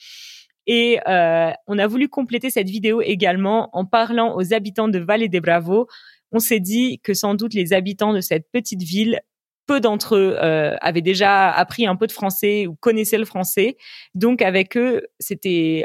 Et 0.67 1.01
euh, 1.09 1.51
on 1.67 1.79
a 1.79 1.87
voulu 1.87 2.09
compléter 2.09 2.51
cette 2.51 2.69
vidéo 2.69 3.03
également 3.03 3.71
en 3.73 3.85
parlant 3.85 4.37
aux 4.37 4.55
habitants 4.55 4.89
de 4.89 4.99
Vallée 4.99 5.29
des 5.29 5.41
Bravos. 5.41 5.87
On 6.31 6.39
s'est 6.39 6.61
dit 6.61 7.01
que 7.03 7.15
sans 7.15 7.35
doute 7.35 7.55
les 7.55 7.73
habitants 7.73 8.13
de 8.13 8.21
cette 8.21 8.51
petite 8.51 8.83
ville, 8.83 9.21
peu 9.67 9.81
d'entre 9.81 10.17
eux 10.17 10.37
euh, 10.43 10.77
avaient 10.81 11.03
déjà 11.03 11.51
appris 11.51 11.87
un 11.87 11.97
peu 11.97 12.07
de 12.07 12.13
français 12.13 12.67
ou 12.67 12.75
connaissaient 12.75 13.19
le 13.19 13.25
français. 13.25 13.77
Donc 14.15 14.43
avec 14.43 14.77
eux, 14.77 15.03
c'était 15.19 15.85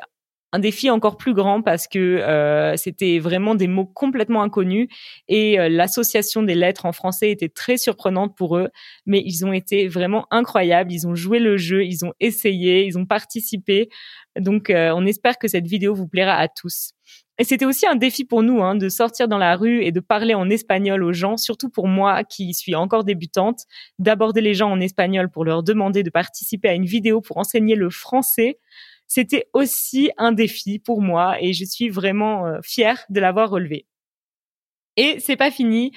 un 0.53 0.59
défi 0.59 0.89
encore 0.89 1.17
plus 1.17 1.33
grand 1.33 1.61
parce 1.61 1.87
que 1.87 1.99
euh, 1.99 2.77
c'était 2.77 3.19
vraiment 3.19 3.53
des 3.53 3.67
mots 3.67 3.85
complètement 3.85 4.41
inconnus 4.43 4.87
et 5.27 5.59
euh, 5.59 5.67
l'association 5.67 6.41
des 6.41 6.55
lettres 6.55 6.85
en 6.85 6.93
français 6.93 7.31
était 7.31 7.49
très 7.49 7.77
surprenante 7.77 8.35
pour 8.37 8.57
eux, 8.57 8.69
mais 9.05 9.21
ils 9.25 9.45
ont 9.45 9.51
été 9.51 9.87
vraiment 9.87 10.25
incroyables. 10.31 10.91
Ils 10.91 11.05
ont 11.05 11.15
joué 11.15 11.39
le 11.39 11.57
jeu, 11.57 11.83
ils 11.83 12.05
ont 12.05 12.13
essayé, 12.19 12.85
ils 12.85 12.97
ont 12.97 13.05
participé. 13.05 13.89
Donc, 14.39 14.69
euh, 14.69 14.93
on 14.95 15.05
espère 15.05 15.37
que 15.37 15.47
cette 15.47 15.67
vidéo 15.67 15.93
vous 15.93 16.07
plaira 16.07 16.35
à 16.35 16.47
tous. 16.47 16.91
Et 17.39 17.43
c'était 17.43 17.65
aussi 17.65 17.85
un 17.85 17.95
défi 17.95 18.25
pour 18.25 18.41
nous 18.41 18.63
hein, 18.63 18.75
de 18.75 18.89
sortir 18.89 19.27
dans 19.27 19.37
la 19.37 19.55
rue 19.55 19.83
et 19.83 19.91
de 19.91 19.99
parler 19.99 20.33
en 20.33 20.49
espagnol 20.49 21.03
aux 21.03 21.13
gens, 21.13 21.37
surtout 21.37 21.69
pour 21.69 21.87
moi 21.87 22.23
qui 22.23 22.53
suis 22.53 22.73
encore 22.73 23.03
débutante, 23.03 23.65
d'aborder 23.99 24.41
les 24.41 24.55
gens 24.55 24.71
en 24.71 24.79
espagnol 24.79 25.29
pour 25.29 25.45
leur 25.45 25.61
demander 25.61 26.01
de 26.01 26.09
participer 26.09 26.69
à 26.69 26.73
une 26.73 26.85
vidéo 26.85 27.21
pour 27.21 27.37
enseigner 27.37 27.75
le 27.75 27.91
français 27.91 28.57
c'était 29.07 29.47
aussi 29.53 30.11
un 30.17 30.31
défi 30.31 30.79
pour 30.79 31.01
moi 31.01 31.41
et 31.41 31.53
je 31.53 31.65
suis 31.65 31.89
vraiment 31.89 32.45
euh, 32.45 32.59
fière 32.63 33.05
de 33.09 33.19
l'avoir 33.19 33.49
relevé. 33.49 33.85
Et 34.97 35.19
c'est 35.19 35.35
pas 35.37 35.51
fini. 35.51 35.91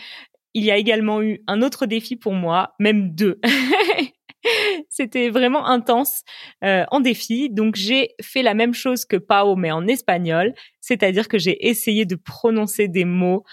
Il 0.55 0.65
y 0.65 0.71
a 0.71 0.77
également 0.77 1.23
eu 1.23 1.43
un 1.47 1.63
autre 1.63 1.87
défi 1.87 2.17
pour 2.17 2.35
moi, 2.35 2.75
même 2.79 3.15
deux. 3.15 3.41
C'était 4.89 5.29
vraiment 5.29 5.67
intense 5.67 6.23
euh, 6.65 6.85
en 6.91 7.01
défi. 7.01 7.51
Donc 7.51 7.77
j'ai 7.77 8.11
fait 8.23 8.43
la 8.43 8.55
même 8.55 8.75
chose 8.75 9.05
que 9.05 9.17
Pao, 9.17 9.57
mais 9.57 9.71
en 9.71 9.87
espagnol, 9.87 10.55
c'est-à-dire 10.81 11.29
que 11.29 11.39
j'ai 11.39 11.69
essayé 11.69 12.05
de 12.05 12.17
prononcer 12.17 12.89
des 12.89 13.05
mots 13.05 13.45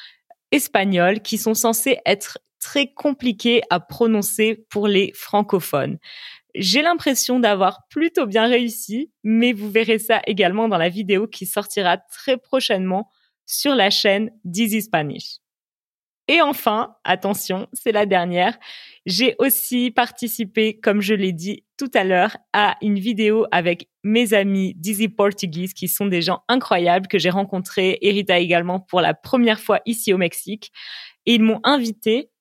espagnols 0.51 1.21
qui 1.21 1.37
sont 1.37 1.53
censés 1.53 1.97
être 2.05 2.39
très 2.59 2.87
compliqués 2.87 3.61
à 3.69 3.79
prononcer 3.79 4.65
pour 4.69 4.87
les 4.87 5.11
francophones. 5.13 5.97
J'ai 6.59 6.81
l'impression 6.81 7.39
d'avoir 7.39 7.87
plutôt 7.87 8.25
bien 8.25 8.47
réussi, 8.47 9.11
mais 9.23 9.53
vous 9.53 9.69
verrez 9.69 9.99
ça 9.99 10.21
également 10.25 10.67
dans 10.67 10.79
la 10.79 10.89
vidéo 10.89 11.27
qui 11.27 11.45
sortira 11.45 11.97
très 11.97 12.37
prochainement 12.37 13.11
sur 13.45 13.75
la 13.75 13.91
chaîne 13.91 14.31
Dizzy 14.43 14.81
Spanish. 14.81 15.37
Et 16.27 16.41
enfin, 16.41 16.95
attention, 17.03 17.67
c'est 17.73 17.91
la 17.91 18.07
dernière, 18.07 18.57
j'ai 19.05 19.35
aussi 19.37 19.91
participé, 19.91 20.77
comme 20.79 20.99
je 20.99 21.13
l'ai 21.13 21.31
dit 21.31 21.63
tout 21.77 21.91
à 21.93 22.03
l'heure, 22.03 22.35
à 22.53 22.75
une 22.81 22.99
vidéo 22.99 23.45
avec 23.51 23.87
mes 24.03 24.33
amis 24.33 24.73
Dizzy 24.75 25.09
Portuguese, 25.09 25.73
qui 25.73 25.87
sont 25.87 26.07
des 26.07 26.23
gens 26.23 26.41
incroyables 26.49 27.07
que 27.07 27.19
j'ai 27.19 27.29
rencontrés, 27.29 27.99
Erita 28.01 28.39
également, 28.39 28.79
pour 28.79 28.99
la 28.99 29.13
première 29.13 29.59
fois 29.59 29.79
ici 29.85 30.11
au 30.11 30.17
Mexique. 30.17 30.71
Et 31.27 31.35
ils 31.35 31.43
m'ont 31.43 31.61
invité 31.63 32.31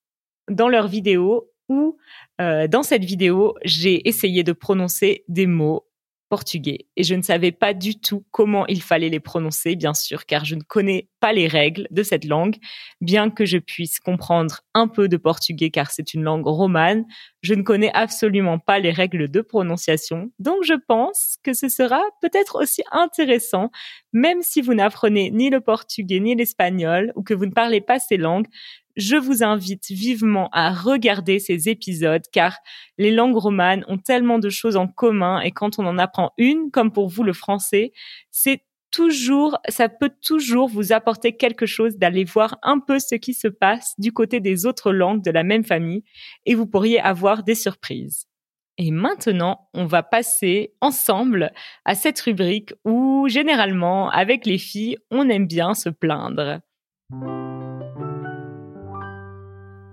dans 0.49 0.69
leur 0.69 0.89
vidéo 0.89 1.51
où 1.69 1.99
euh, 2.41 2.69
dans 2.69 2.83
cette 2.83 3.05
vidéo, 3.05 3.55
j'ai 3.65 4.09
essayé 4.09 4.43
de 4.43 4.53
prononcer 4.53 5.25
des 5.29 5.47
mots 5.47 5.87
portugais 6.29 6.87
et 6.97 7.05
je 7.05 7.15
ne 7.15 7.23
savais 7.23 7.53
pas 7.53 7.73
du 7.73 7.99
tout 7.99 8.25
comment 8.31 8.67
il 8.67 8.83
fallait 8.83 9.09
les 9.09 9.21
prononcer, 9.21 9.77
bien 9.77 9.95
sûr, 9.95 10.27
car 10.27 10.45
je 10.45 10.55
ne 10.57 10.63
connais 10.63 11.09
pas 11.21 11.33
les 11.33 11.47
règles 11.47 11.87
de 11.91 12.03
cette 12.03 12.25
langue, 12.25 12.57
bien 13.01 13.31
que 13.31 13.45
je 13.45 13.59
puisse 13.59 14.01
comprendre 14.01 14.61
un 14.75 14.89
peu 14.89 15.09
de 15.09 15.17
portugais 15.17 15.71
car 15.71 15.91
c'est 15.91 16.15
une 16.15 16.25
langue 16.25 16.47
romane, 16.47 17.05
je 17.43 17.55
ne 17.55 17.63
connais 17.63 17.93
absolument 17.95 18.59
pas 18.59 18.81
les 18.81 18.91
règles 18.91 19.31
de 19.31 19.41
prononciation, 19.41 20.31
donc 20.39 20.65
je 20.65 20.75
pense 20.89 21.37
que 21.43 21.53
ce 21.53 21.69
sera 21.69 22.03
peut-être 22.21 22.61
aussi 22.61 22.83
intéressant, 22.91 23.71
même 24.13 24.43
si 24.43 24.61
vous 24.61 24.75
n'apprenez 24.75 25.31
ni 25.31 25.51
le 25.51 25.61
portugais 25.61 26.21
ni 26.21 26.35
l'espagnol 26.35 27.13
ou 27.15 27.23
que 27.23 27.35
vous 27.35 27.47
ne 27.47 27.53
parlez 27.53 27.81
pas 27.81 27.99
ces 28.01 28.17
langues, 28.17 28.49
je 28.97 29.17
vous 29.17 29.43
invite 29.43 29.91
vivement 29.91 30.49
à 30.53 30.73
regarder 30.73 31.39
ces 31.39 31.69
épisodes 31.69 32.25
car 32.33 32.59
les 32.99 33.11
langues 33.11 33.37
romanes 33.37 33.85
ont 33.89 33.99
tellement 33.99 34.39
de 34.39 34.49
choses 34.49 34.77
en 34.77 34.87
commun 34.89 35.41
et 35.41 35.51
quand 35.51 35.79
on 35.79 35.87
en 35.87 35.99
apprend 35.99 36.33
une, 36.39 36.71
comme 36.71 36.93
pour 36.93 37.09
vous 37.09 37.23
le 37.23 37.33
français, 37.33 37.93
c'est 38.31 38.63
toujours, 38.91 39.59
ça 39.69 39.89
peut 39.89 40.13
toujours 40.23 40.69
vous 40.69 40.93
apporter 40.93 41.37
quelque 41.37 41.67
chose 41.67 41.97
d'aller 41.97 42.25
voir 42.25 42.59
un 42.63 42.79
peu 42.79 42.99
ce 42.99 43.15
qui 43.15 43.35
se 43.35 43.49
passe 43.49 43.95
du 43.99 44.13
côté 44.13 44.41
des 44.41 44.65
autres 44.65 44.93
langues 44.93 45.23
de 45.23 45.31
la 45.31 45.43
même 45.43 45.65
famille 45.65 46.03
et 46.47 46.55
vous 46.55 46.67
pourriez 46.67 47.01
avoir 47.01 47.43
des 47.43 47.55
surprises. 47.55 48.27
Et 48.79 48.91
maintenant, 48.91 49.69
on 49.75 49.87
va 49.87 50.03
passer 50.03 50.75
ensemble 50.81 51.53
à 51.85 51.95
cette 51.95 52.21
rubrique 52.21 52.75
où, 52.85 53.27
généralement, 53.29 54.11
avec 54.11 54.45
les 54.45 54.59
filles, 54.59 54.99
on 55.11 55.29
aime 55.31 55.47
bien 55.47 55.75
se 55.75 55.89
plaindre. 55.89 56.61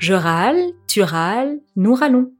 Je 0.03 0.13
râle, 0.13 0.61
tu 0.85 1.01
râles, 1.01 1.61
nous 1.77 1.93
râlons. 1.93 2.33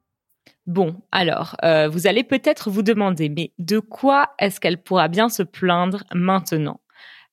Bon, 0.65 1.01
alors, 1.13 1.55
euh, 1.63 1.87
vous 1.87 2.07
allez 2.07 2.25
peut-être 2.25 2.69
vous 2.69 2.81
demander, 2.81 3.29
mais 3.29 3.53
de 3.57 3.79
quoi 3.79 4.33
est-ce 4.37 4.59
qu'elle 4.59 4.83
pourra 4.83 5.07
bien 5.07 5.29
se 5.29 5.43
plaindre 5.43 6.03
maintenant? 6.13 6.81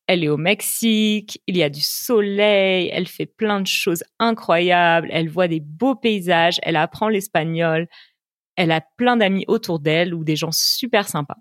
Elle 0.07 0.23
est 0.23 0.29
au 0.29 0.37
Mexique, 0.37 1.43
il 1.49 1.57
y 1.57 1.65
a 1.65 1.69
du 1.69 1.81
soleil, 1.81 2.91
elle 2.93 3.09
fait 3.09 3.27
plein 3.27 3.61
de 3.61 3.67
choses 3.67 4.05
incroyables, 4.21 5.09
elle 5.11 5.29
voit 5.29 5.49
des 5.49 5.59
beaux 5.59 5.97
paysages, 5.97 6.61
elle 6.63 6.77
apprend 6.77 7.09
l'espagnol, 7.09 7.89
elle 8.55 8.71
a 8.71 8.83
plein 8.97 9.17
d'amis 9.17 9.45
autour 9.49 9.81
d'elle 9.81 10.15
ou 10.15 10.23
des 10.23 10.37
gens 10.37 10.53
super 10.53 11.09
sympas. 11.09 11.39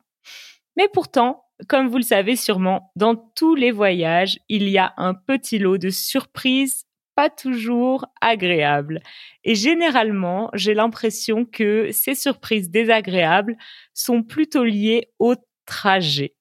Mais 0.77 0.88
pourtant, 0.91 1.43
comme 1.67 1.89
vous 1.89 1.98
le 1.98 2.01
savez 2.01 2.36
sûrement, 2.36 2.91
dans 2.96 3.15
tous 3.36 3.53
les 3.53 3.69
voyages, 3.69 4.39
il 4.50 4.67
y 4.67 4.79
a 4.79 4.96
un 4.98 5.13
petit 5.13 5.60
lot 5.60 5.77
de 5.77 5.91
surprises 5.91 6.88
pas 7.19 7.29
toujours 7.29 8.05
agréables. 8.21 9.01
Et 9.43 9.53
généralement, 9.53 10.49
j'ai 10.53 10.73
l'impression 10.73 11.43
que 11.43 11.89
ces 11.91 12.15
surprises 12.15 12.69
désagréables 12.69 13.57
sont 13.93 14.23
plutôt 14.23 14.63
liées 14.63 15.09
au 15.19 15.35
trajet. 15.65 16.33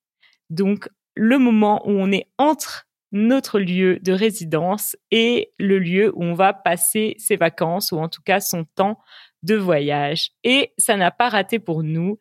Donc, 0.51 0.89
le 1.17 1.37
moment 1.41 1.83
où 1.85 1.91
on 1.91 2.13
est 2.13 2.29
entre 2.39 2.87
notre 3.11 3.59
lieu 3.59 3.99
de 3.99 4.13
résidence 4.13 4.97
et 5.11 5.53
le 5.59 5.81
lieu 5.81 6.13
où 6.15 6.23
on 6.23 6.35
va 6.35 6.53
passer 6.53 7.17
ses 7.19 7.35
vacances 7.35 7.91
ou 7.91 7.99
en 7.99 8.09
tout 8.09 8.23
cas 8.23 8.39
son 8.39 8.63
temps 8.63 9.01
de 9.43 9.57
voyage. 9.57 10.31
Et 10.45 10.75
ça 10.79 10.97
n'a 10.97 11.11
pas 11.11 11.29
raté 11.29 11.59
pour 11.59 11.83
nous. 11.83 12.21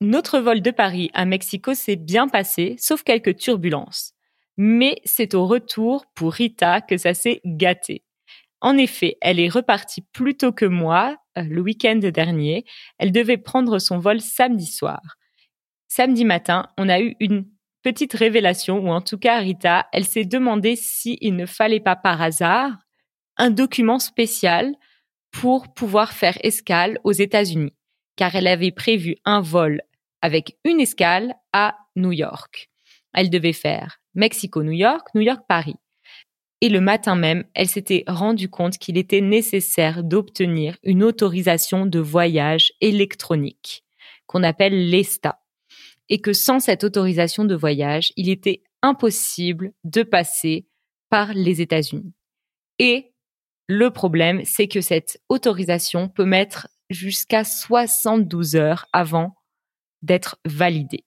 Notre 0.00 0.38
vol 0.38 0.62
de 0.62 0.70
Paris 0.70 1.10
à 1.14 1.24
Mexico 1.24 1.74
s'est 1.74 1.96
bien 1.96 2.28
passé, 2.28 2.76
sauf 2.78 3.02
quelques 3.02 3.38
turbulences. 3.38 4.11
Mais 4.56 4.96
c'est 5.04 5.34
au 5.34 5.46
retour 5.46 6.04
pour 6.14 6.32
Rita 6.32 6.80
que 6.80 6.96
ça 6.96 7.14
s'est 7.14 7.40
gâté. 7.44 8.04
En 8.60 8.76
effet, 8.76 9.18
elle 9.20 9.40
est 9.40 9.48
repartie 9.48 10.02
plus 10.12 10.36
tôt 10.36 10.52
que 10.52 10.64
moi 10.64 11.16
euh, 11.36 11.42
le 11.42 11.60
week-end 11.60 11.96
dernier. 11.96 12.64
Elle 12.98 13.12
devait 13.12 13.38
prendre 13.38 13.78
son 13.78 13.98
vol 13.98 14.20
samedi 14.20 14.66
soir. 14.66 15.00
Samedi 15.88 16.24
matin, 16.24 16.68
on 16.78 16.88
a 16.88 17.00
eu 17.00 17.16
une 17.20 17.46
petite 17.82 18.12
révélation, 18.12 18.78
ou 18.78 18.88
en 18.90 19.00
tout 19.00 19.18
cas 19.18 19.38
Rita, 19.40 19.88
elle 19.92 20.04
s'est 20.04 20.24
demandé 20.24 20.76
s'il 20.76 21.34
ne 21.34 21.46
fallait 21.46 21.80
pas 21.80 21.96
par 21.96 22.22
hasard 22.22 22.72
un 23.36 23.50
document 23.50 23.98
spécial 23.98 24.74
pour 25.32 25.74
pouvoir 25.74 26.12
faire 26.12 26.38
escale 26.42 26.98
aux 27.02 27.12
États-Unis, 27.12 27.74
car 28.16 28.36
elle 28.36 28.46
avait 28.46 28.70
prévu 28.70 29.16
un 29.24 29.40
vol 29.40 29.82
avec 30.20 30.56
une 30.64 30.80
escale 30.80 31.34
à 31.52 31.76
New 31.96 32.12
York. 32.12 32.71
Elle 33.12 33.30
devait 33.30 33.52
faire 33.52 33.98
Mexico-New 34.14 34.72
York, 34.72 35.08
New 35.14 35.22
York-Paris. 35.22 35.76
Et 36.60 36.68
le 36.68 36.80
matin 36.80 37.16
même, 37.16 37.44
elle 37.54 37.68
s'était 37.68 38.04
rendue 38.06 38.48
compte 38.48 38.78
qu'il 38.78 38.96
était 38.96 39.20
nécessaire 39.20 40.04
d'obtenir 40.04 40.76
une 40.84 41.02
autorisation 41.02 41.86
de 41.86 41.98
voyage 41.98 42.72
électronique, 42.80 43.84
qu'on 44.26 44.44
appelle 44.44 44.88
l'ESTA. 44.88 45.40
Et 46.08 46.20
que 46.20 46.32
sans 46.32 46.60
cette 46.60 46.84
autorisation 46.84 47.44
de 47.44 47.56
voyage, 47.56 48.12
il 48.16 48.28
était 48.28 48.62
impossible 48.82 49.72
de 49.84 50.02
passer 50.02 50.66
par 51.10 51.34
les 51.34 51.60
États-Unis. 51.60 52.12
Et 52.78 53.12
le 53.68 53.90
problème, 53.90 54.42
c'est 54.44 54.68
que 54.68 54.80
cette 54.80 55.20
autorisation 55.28 56.08
peut 56.08 56.24
mettre 56.24 56.68
jusqu'à 56.90 57.44
72 57.44 58.54
heures 58.56 58.86
avant 58.92 59.34
d'être 60.02 60.38
validée. 60.44 61.04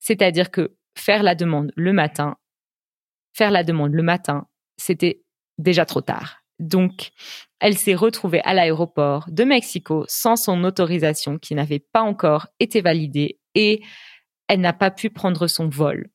C'est-à-dire 0.00 0.50
que 0.50 0.76
faire 0.98 1.22
la 1.22 1.34
demande 1.34 1.72
le 1.76 1.92
matin, 1.92 2.36
faire 3.32 3.50
la 3.50 3.64
demande 3.64 3.92
le 3.92 4.02
matin, 4.02 4.46
c'était 4.76 5.22
déjà 5.58 5.84
trop 5.84 6.00
tard. 6.00 6.42
Donc, 6.58 7.10
elle 7.60 7.76
s'est 7.76 7.94
retrouvée 7.94 8.40
à 8.42 8.52
l'aéroport 8.52 9.26
de 9.28 9.44
Mexico 9.44 10.04
sans 10.08 10.36
son 10.36 10.64
autorisation 10.64 11.38
qui 11.38 11.54
n'avait 11.54 11.78
pas 11.78 12.02
encore 12.02 12.48
été 12.58 12.80
validée 12.80 13.38
et 13.54 13.82
elle 14.48 14.60
n'a 14.60 14.72
pas 14.72 14.90
pu 14.90 15.10
prendre 15.10 15.46
son 15.46 15.68
vol. 15.68 16.10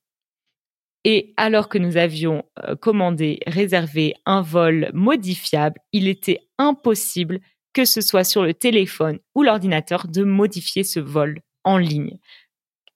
Et 1.05 1.33
alors 1.37 1.69
que 1.69 1.77
nous 1.77 1.97
avions 1.97 2.43
euh, 2.59 2.75
commandé, 2.75 3.39
réservé 3.45 4.15
un 4.25 4.41
vol 4.41 4.89
modifiable, 4.93 5.79
il 5.91 6.07
était 6.07 6.39
impossible 6.57 7.39
que 7.73 7.85
ce 7.85 8.01
soit 8.01 8.23
sur 8.23 8.43
le 8.43 8.53
téléphone 8.53 9.19
ou 9.35 9.43
l'ordinateur 9.43 10.07
de 10.07 10.23
modifier 10.23 10.83
ce 10.83 10.99
vol 10.99 11.41
en 11.63 11.77
ligne. 11.77 12.19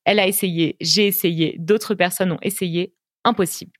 Elle 0.07 0.19
a 0.19 0.27
essayé, 0.27 0.77
j'ai 0.79 1.05
essayé, 1.05 1.57
d'autres 1.59 1.93
personnes 1.93 2.31
ont 2.31 2.39
essayé, 2.41 2.93
impossible. 3.25 3.73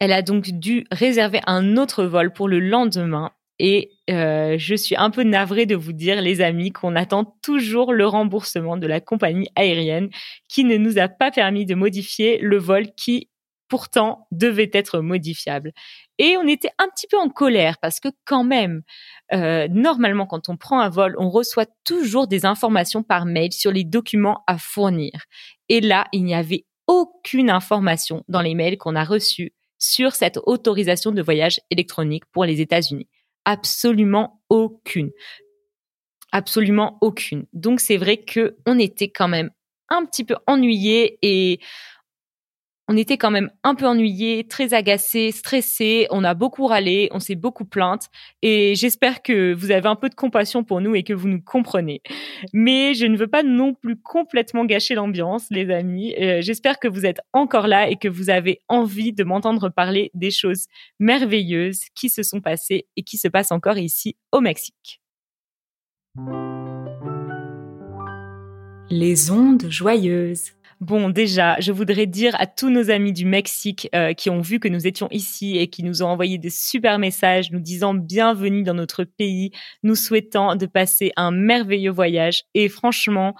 Elle 0.00 0.12
a 0.12 0.22
donc 0.22 0.48
dû 0.48 0.86
réserver 0.90 1.40
un 1.46 1.76
autre 1.76 2.04
vol 2.04 2.32
pour 2.32 2.48
le 2.48 2.58
lendemain 2.58 3.30
et 3.58 3.90
euh, 4.10 4.56
je 4.58 4.74
suis 4.74 4.96
un 4.96 5.10
peu 5.10 5.22
navrée 5.22 5.66
de 5.66 5.76
vous 5.76 5.92
dire, 5.92 6.22
les 6.22 6.40
amis, 6.40 6.72
qu'on 6.72 6.96
attend 6.96 7.36
toujours 7.42 7.92
le 7.92 8.06
remboursement 8.06 8.78
de 8.78 8.86
la 8.86 9.02
compagnie 9.02 9.48
aérienne 9.56 10.08
qui 10.48 10.64
ne 10.64 10.78
nous 10.78 10.98
a 10.98 11.08
pas 11.08 11.30
permis 11.30 11.66
de 11.66 11.74
modifier 11.74 12.38
le 12.38 12.56
vol 12.56 12.86
qui 12.96 13.28
pourtant 13.74 14.28
devait 14.30 14.70
être 14.72 15.00
modifiable. 15.00 15.72
Et 16.18 16.36
on 16.36 16.46
était 16.46 16.70
un 16.78 16.86
petit 16.90 17.08
peu 17.08 17.18
en 17.18 17.28
colère 17.28 17.78
parce 17.82 17.98
que 17.98 18.06
quand 18.24 18.44
même, 18.44 18.82
euh, 19.32 19.66
normalement, 19.68 20.26
quand 20.26 20.48
on 20.48 20.56
prend 20.56 20.78
un 20.78 20.88
vol, 20.88 21.16
on 21.18 21.28
reçoit 21.28 21.66
toujours 21.82 22.28
des 22.28 22.46
informations 22.46 23.02
par 23.02 23.26
mail 23.26 23.52
sur 23.52 23.72
les 23.72 23.82
documents 23.82 24.44
à 24.46 24.58
fournir. 24.58 25.10
Et 25.68 25.80
là, 25.80 26.06
il 26.12 26.22
n'y 26.22 26.36
avait 26.36 26.66
aucune 26.86 27.50
information 27.50 28.22
dans 28.28 28.42
les 28.42 28.54
mails 28.54 28.78
qu'on 28.78 28.94
a 28.94 29.02
reçus 29.02 29.52
sur 29.76 30.12
cette 30.12 30.38
autorisation 30.44 31.10
de 31.10 31.20
voyage 31.20 31.58
électronique 31.72 32.26
pour 32.30 32.44
les 32.44 32.60
États-Unis. 32.60 33.08
Absolument 33.44 34.40
aucune. 34.50 35.10
Absolument 36.30 36.96
aucune. 37.00 37.46
Donc 37.52 37.80
c'est 37.80 37.96
vrai 37.96 38.18
que 38.18 38.56
on 38.66 38.78
était 38.78 39.10
quand 39.10 39.26
même 39.26 39.50
un 39.88 40.04
petit 40.04 40.22
peu 40.22 40.36
ennuyés 40.46 41.18
et 41.22 41.58
on 42.88 42.96
était 42.96 43.16
quand 43.16 43.30
même 43.30 43.50
un 43.62 43.74
peu 43.74 43.86
ennuyés, 43.86 44.46
très 44.46 44.74
agacés, 44.74 45.32
stressés. 45.32 46.06
On 46.10 46.22
a 46.22 46.34
beaucoup 46.34 46.66
râlé, 46.66 47.08
on 47.12 47.18
s'est 47.18 47.34
beaucoup 47.34 47.64
plainte. 47.64 48.10
Et 48.42 48.74
j'espère 48.74 49.22
que 49.22 49.54
vous 49.54 49.70
avez 49.70 49.88
un 49.88 49.96
peu 49.96 50.10
de 50.10 50.14
compassion 50.14 50.64
pour 50.64 50.82
nous 50.82 50.94
et 50.94 51.02
que 51.02 51.14
vous 51.14 51.28
nous 51.28 51.40
comprenez. 51.40 52.02
Mais 52.52 52.92
je 52.92 53.06
ne 53.06 53.16
veux 53.16 53.26
pas 53.26 53.42
non 53.42 53.72
plus 53.72 53.96
complètement 53.96 54.66
gâcher 54.66 54.94
l'ambiance, 54.94 55.46
les 55.50 55.70
amis. 55.70 56.14
Euh, 56.20 56.42
j'espère 56.42 56.78
que 56.78 56.88
vous 56.88 57.06
êtes 57.06 57.20
encore 57.32 57.68
là 57.68 57.88
et 57.88 57.96
que 57.96 58.08
vous 58.08 58.28
avez 58.28 58.60
envie 58.68 59.12
de 59.12 59.24
m'entendre 59.24 59.70
parler 59.70 60.10
des 60.12 60.30
choses 60.30 60.66
merveilleuses 61.00 61.84
qui 61.94 62.10
se 62.10 62.22
sont 62.22 62.42
passées 62.42 62.86
et 62.96 63.02
qui 63.02 63.16
se 63.16 63.28
passent 63.28 63.52
encore 63.52 63.78
ici 63.78 64.16
au 64.30 64.40
Mexique. 64.40 65.00
Les 68.90 69.30
ondes 69.30 69.66
joyeuses. 69.70 70.52
Bon, 70.80 71.08
déjà, 71.08 71.58
je 71.60 71.72
voudrais 71.72 72.06
dire 72.06 72.34
à 72.38 72.46
tous 72.46 72.68
nos 72.68 72.90
amis 72.90 73.12
du 73.12 73.24
Mexique 73.24 73.88
euh, 73.94 74.12
qui 74.12 74.28
ont 74.28 74.40
vu 74.40 74.58
que 74.58 74.68
nous 74.68 74.86
étions 74.86 75.08
ici 75.10 75.56
et 75.56 75.68
qui 75.68 75.82
nous 75.82 76.02
ont 76.02 76.08
envoyé 76.08 76.36
des 76.38 76.50
super 76.50 76.98
messages 76.98 77.50
nous 77.52 77.60
disant 77.60 77.94
bienvenue 77.94 78.62
dans 78.64 78.74
notre 78.74 79.04
pays, 79.04 79.52
nous 79.82 79.94
souhaitant 79.94 80.56
de 80.56 80.66
passer 80.66 81.12
un 81.16 81.30
merveilleux 81.30 81.92
voyage. 81.92 82.44
Et 82.54 82.68
franchement, 82.68 83.34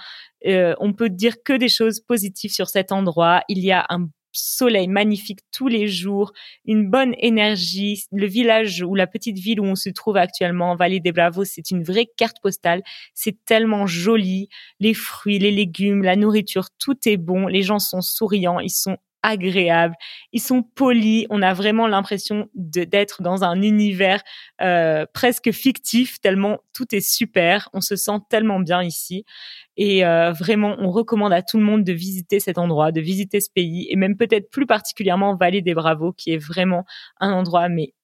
euh, 0.47 0.75
on 0.79 0.93
peut 0.93 1.11
dire 1.11 1.43
que 1.45 1.55
des 1.55 1.69
choses 1.69 2.01
positives 2.01 2.53
sur 2.53 2.69
cet 2.69 2.93
endroit. 2.93 3.43
Il 3.49 3.59
y 3.59 3.73
a 3.73 3.85
un 3.89 4.09
soleil 4.35 4.89
magnifique 4.89 5.41
tous 5.53 5.69
les 5.69 5.89
jours, 5.89 6.33
une 6.65 6.91
bonne 6.91 7.15
énergie. 7.19 8.05
Le 8.13 8.27
village 8.27 8.83
ou 8.87 8.95
la 8.95 9.07
petite 9.07 9.39
ville 9.39 9.61
où 9.61 9.65
on 9.65 9.75
se 9.77 9.91
trouve 9.91 10.17
actuellement, 10.17 10.77
Vallée 10.77 11.01
des 11.01 11.13
Bravos, 11.13 11.45
c'est 11.45 11.71
une 11.71 11.83
vraie 11.83 12.09
carte 12.17 12.39
postale. 12.43 12.83
C'est 13.15 13.37
tellement 13.45 13.87
joli. 13.87 14.49
Les 14.81 14.95
fruits, 14.95 15.39
les 15.39 15.51
légumes, 15.51 16.03
la 16.03 16.17
nourriture, 16.17 16.69
tout 16.79 16.97
est 17.09 17.17
bon. 17.17 17.47
Les 17.47 17.63
gens 17.63 17.79
sont 17.79 18.01
souriants, 18.01 18.61
ils 18.61 18.71
sont 18.71 18.99
agréables, 19.25 19.97
ils 20.33 20.41
sont 20.41 20.63
polis. 20.63 21.27
On 21.31 21.43
a 21.43 21.55
vraiment 21.55 21.89
l'impression 21.89 22.49
d'être 22.55 23.23
dans 23.23 23.43
un 23.43 23.63
univers 23.63 24.23
euh, 24.61 25.07
presque 25.13 25.51
fictif, 25.51 26.21
tellement 26.21 26.59
tout 26.73 26.95
est 26.95 27.01
super. 27.01 27.69
On 27.73 27.81
se 27.81 27.97
sent 27.97 28.19
tellement 28.29 28.61
bien 28.61 28.83
ici. 28.83 29.25
Et 29.77 30.05
euh, 30.07 30.33
vraiment, 30.33 30.77
on 30.79 30.91
recommande 30.91 31.33
à 31.33 31.43
tout 31.43 31.59
le 31.59 31.65
monde 31.65 31.83
de 31.83 31.93
visiter 31.93 32.39
cet 32.39 32.59
endroit, 32.59 32.93
de 32.93 33.01
visiter 33.01 33.41
ce 33.41 33.51
pays, 33.53 33.87
et 33.91 33.97
même 33.97 34.17
peut-être 34.17 34.51
plus 34.51 34.67
particulièrement 34.67 35.35
Vallée 35.35 35.63
des 35.63 35.75
Bravos, 35.75 36.13
qui 36.13 36.33
est 36.33 36.39
vraiment 36.39 36.85
un 37.19 37.33
endroit 37.33 37.69
mais 37.69 37.95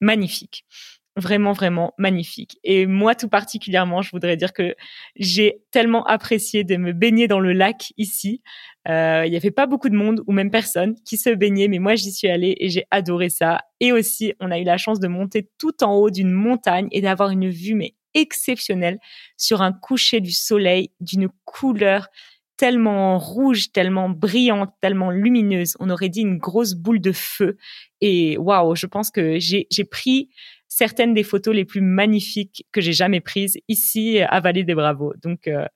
magnifique 0.00 0.66
vraiment 1.16 1.52
vraiment 1.52 1.92
magnifique. 1.98 2.58
Et 2.64 2.86
moi 2.86 3.14
tout 3.14 3.28
particulièrement, 3.28 4.02
je 4.02 4.10
voudrais 4.10 4.36
dire 4.36 4.52
que 4.52 4.74
j'ai 5.16 5.62
tellement 5.70 6.04
apprécié 6.04 6.64
de 6.64 6.76
me 6.76 6.92
baigner 6.92 7.28
dans 7.28 7.40
le 7.40 7.52
lac 7.52 7.92
ici. 7.96 8.42
Euh, 8.88 9.22
il 9.24 9.30
n'y 9.30 9.36
avait 9.36 9.50
pas 9.50 9.66
beaucoup 9.66 9.88
de 9.88 9.94
monde 9.94 10.22
ou 10.26 10.32
même 10.32 10.50
personne 10.50 10.94
qui 11.04 11.16
se 11.16 11.30
baignait, 11.30 11.68
mais 11.68 11.78
moi 11.78 11.94
j'y 11.94 12.12
suis 12.12 12.28
allée 12.28 12.56
et 12.58 12.68
j'ai 12.68 12.84
adoré 12.90 13.28
ça. 13.28 13.60
Et 13.80 13.92
aussi, 13.92 14.34
on 14.40 14.50
a 14.50 14.58
eu 14.58 14.64
la 14.64 14.76
chance 14.76 15.00
de 15.00 15.08
monter 15.08 15.48
tout 15.58 15.84
en 15.84 15.94
haut 15.94 16.10
d'une 16.10 16.32
montagne 16.32 16.88
et 16.90 17.00
d'avoir 17.00 17.30
une 17.30 17.48
vue 17.48 17.74
mais 17.74 17.94
exceptionnel 18.14 18.98
sur 19.36 19.62
un 19.62 19.72
coucher 19.72 20.20
du 20.20 20.30
soleil 20.32 20.90
d'une 21.00 21.28
couleur 21.44 22.08
tellement 22.56 23.18
rouge, 23.18 23.72
tellement 23.72 24.08
brillante, 24.08 24.70
tellement 24.80 25.10
lumineuse. 25.10 25.74
On 25.80 25.90
aurait 25.90 26.08
dit 26.08 26.20
une 26.20 26.38
grosse 26.38 26.74
boule 26.74 27.00
de 27.00 27.12
feu. 27.12 27.56
Et 28.00 28.38
waouh, 28.38 28.76
je 28.76 28.86
pense 28.86 29.10
que 29.10 29.38
j'ai 29.38 29.84
pris 29.90 30.30
certaines 30.68 31.14
des 31.14 31.22
photos 31.22 31.54
les 31.54 31.64
plus 31.64 31.80
magnifiques 31.80 32.66
que 32.72 32.80
j'ai 32.80 32.92
jamais 32.92 33.20
prises 33.20 33.58
ici 33.68 34.20
à 34.20 34.40
Vallée 34.40 34.64
des 34.64 34.74
Bravos. 34.74 35.14
Donc 35.22 35.46
euh, 35.46 35.66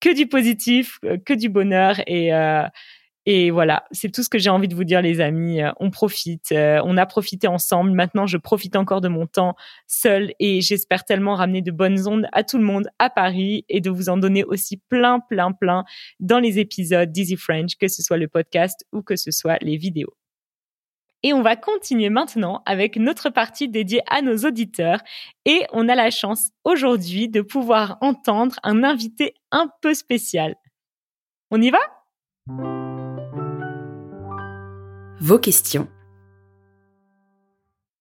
que 0.00 0.14
du 0.14 0.26
positif, 0.26 0.98
euh, 1.04 1.16
que 1.24 1.34
du 1.34 1.48
bonheur 1.48 2.00
et 2.06 2.34
euh, 2.34 2.66
et 3.26 3.50
voilà, 3.50 3.84
c'est 3.90 4.12
tout 4.12 4.22
ce 4.22 4.28
que 4.28 4.38
j'ai 4.38 4.50
envie 4.50 4.68
de 4.68 4.74
vous 4.74 4.84
dire, 4.84 5.00
les 5.00 5.22
amis. 5.22 5.60
On 5.80 5.90
profite, 5.90 6.52
on 6.52 6.98
a 6.98 7.06
profité 7.06 7.46
ensemble. 7.48 7.92
Maintenant, 7.92 8.26
je 8.26 8.36
profite 8.36 8.76
encore 8.76 9.00
de 9.00 9.08
mon 9.08 9.26
temps 9.26 9.56
seul 9.86 10.34
et 10.40 10.60
j'espère 10.60 11.06
tellement 11.06 11.34
ramener 11.34 11.62
de 11.62 11.70
bonnes 11.70 12.06
ondes 12.06 12.26
à 12.32 12.44
tout 12.44 12.58
le 12.58 12.64
monde 12.64 12.86
à 12.98 13.08
Paris 13.08 13.64
et 13.70 13.80
de 13.80 13.88
vous 13.88 14.10
en 14.10 14.18
donner 14.18 14.44
aussi 14.44 14.76
plein, 14.90 15.20
plein, 15.20 15.52
plein 15.52 15.84
dans 16.20 16.38
les 16.38 16.58
épisodes 16.58 17.10
d'Easy 17.10 17.36
French, 17.36 17.76
que 17.80 17.88
ce 17.88 18.02
soit 18.02 18.18
le 18.18 18.28
podcast 18.28 18.84
ou 18.92 19.00
que 19.00 19.16
ce 19.16 19.30
soit 19.30 19.56
les 19.62 19.78
vidéos. 19.78 20.14
Et 21.24 21.32
on 21.32 21.42
va 21.42 21.56
continuer 21.56 22.10
maintenant 22.10 22.62
avec 22.66 22.96
notre 22.96 23.30
partie 23.30 23.68
dédiée 23.68 24.02
à 24.08 24.22
nos 24.22 24.36
auditeurs. 24.46 25.00
Et 25.46 25.62
on 25.72 25.88
a 25.88 25.96
la 25.96 26.10
chance 26.10 26.50
aujourd'hui 26.62 27.28
de 27.28 27.40
pouvoir 27.40 27.98
entendre 28.02 28.54
un 28.62 28.84
invité 28.84 29.34
un 29.50 29.68
peu 29.82 29.94
spécial. 29.94 30.54
On 31.50 31.60
y 31.60 31.70
va? 31.70 31.80
vos 35.24 35.38
questions. 35.38 35.88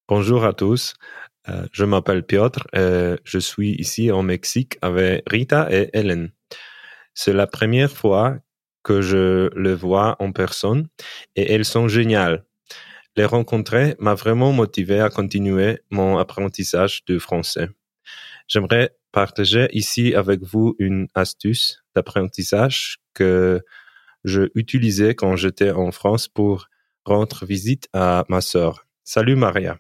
Bonjour 0.10 0.44
à 0.44 0.52
tous, 0.52 0.96
euh, 1.48 1.66
je 1.72 1.86
m'appelle 1.86 2.24
Piotr 2.24 2.68
et 2.74 3.16
je 3.24 3.40
suis 3.40 3.76
ici 3.76 4.12
au 4.12 4.22
Mexique 4.22 4.78
avec 4.82 5.24
Rita 5.28 5.72
et 5.72 5.90
Hélène. 5.94 6.34
C'est 7.14 7.32
la 7.32 7.48
première 7.48 7.90
fois 7.90 8.40
que 8.84 9.00
je 9.02 9.50
le 9.56 9.74
vois 9.74 10.18
en 10.20 10.34
personne 10.34 10.90
et 11.38 11.54
elles 11.54 11.64
sont 11.64 11.88
géniales. 11.88 12.44
Les 13.16 13.26
rencontrer 13.26 13.96
m'a 14.00 14.16
vraiment 14.16 14.52
motivé 14.52 15.00
à 15.00 15.10
continuer 15.10 15.80
mon 15.92 16.18
apprentissage 16.18 17.06
de 17.06 17.20
français. 17.20 17.70
J'aimerais 18.48 18.96
partager 19.12 19.68
ici 19.72 20.16
avec 20.16 20.42
vous 20.42 20.76
une 20.80 21.08
astuce 21.14 21.84
d'apprentissage 21.96 22.98
que 23.14 23.62
je 24.24 24.50
utilisais 24.56 25.14
quand 25.14 25.36
j'étais 25.36 25.70
en 25.70 25.92
France 25.92 26.28
pour 26.28 26.70
rendre 27.06 27.46
visite 27.46 27.88
à 27.94 28.26
ma 28.30 28.42
sœur. 28.42 28.88
Salut 29.04 29.36
Maria. 29.36 29.78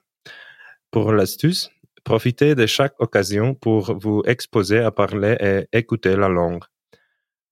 Pour 0.91 1.11
l'astuce, 1.11 1.71
profitez 2.03 2.53
de 2.53 2.67
chaque 2.67 2.93
occasion 2.99 3.55
pour 3.55 3.97
vous 3.97 4.21
exposer 4.25 4.79
à 4.79 4.91
parler 4.91 5.35
et 5.39 5.77
écouter 5.77 6.15
la 6.15 6.27
langue. 6.27 6.63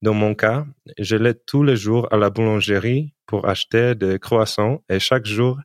Dans 0.02 0.14
mon 0.14 0.34
cas, 0.34 0.66
je 0.98 1.16
l'ai 1.16 1.34
tous 1.34 1.62
les 1.62 1.76
jours 1.76 2.06
à 2.12 2.16
la 2.16 2.30
boulangerie 2.30 3.14
pour 3.26 3.48
acheter 3.48 3.94
des 3.94 4.18
croissants 4.18 4.82
et 4.88 4.98
chaque 4.98 5.26
jour, 5.26 5.58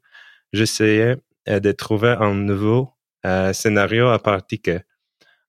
j'essayais 0.53 1.17
de 1.47 1.71
trouver 1.71 2.15
un 2.19 2.33
nouveau 2.33 2.93
euh, 3.25 3.53
scénario 3.53 4.09
à 4.09 4.19
pratiquer. 4.19 4.81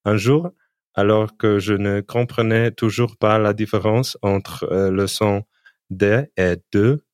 Un 0.05 0.17
jour, 0.17 0.51
alors 0.95 1.37
que 1.37 1.59
je 1.59 1.75
ne 1.75 2.01
comprenais 2.01 2.71
toujours 2.71 3.17
pas 3.17 3.39
la 3.39 3.53
différence 3.53 4.17
entre 4.23 4.65
euh, 4.73 4.91
le 4.91 5.07
son 5.07 5.45
D 5.91 6.25
et 6.37 6.57
de, 6.73 7.05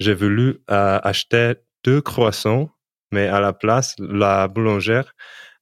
j'ai 0.00 0.14
voulu 0.14 0.60
euh, 0.70 1.00
acheter 1.02 1.54
deux 1.84 2.00
croissants, 2.00 2.70
mais 3.12 3.28
à 3.28 3.40
la 3.40 3.52
place, 3.52 3.96
la 3.98 4.48
boulangère 4.48 5.14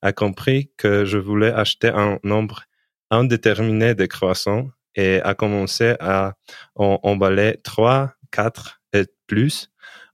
a 0.03 0.13
compris 0.13 0.71
que 0.77 1.05
je 1.05 1.19
voulais 1.19 1.53
acheter 1.53 1.89
un 1.89 2.19
nombre 2.23 2.65
indéterminé 3.11 3.95
de 3.95 4.07
croissants 4.07 4.69
et 4.95 5.21
a 5.23 5.35
commencé 5.35 5.95
à 6.01 6.35
en 6.75 6.99
emballer 7.03 7.59
trois, 7.63 8.15
quatre 8.31 8.81
et 8.93 9.07
plus 9.27 9.71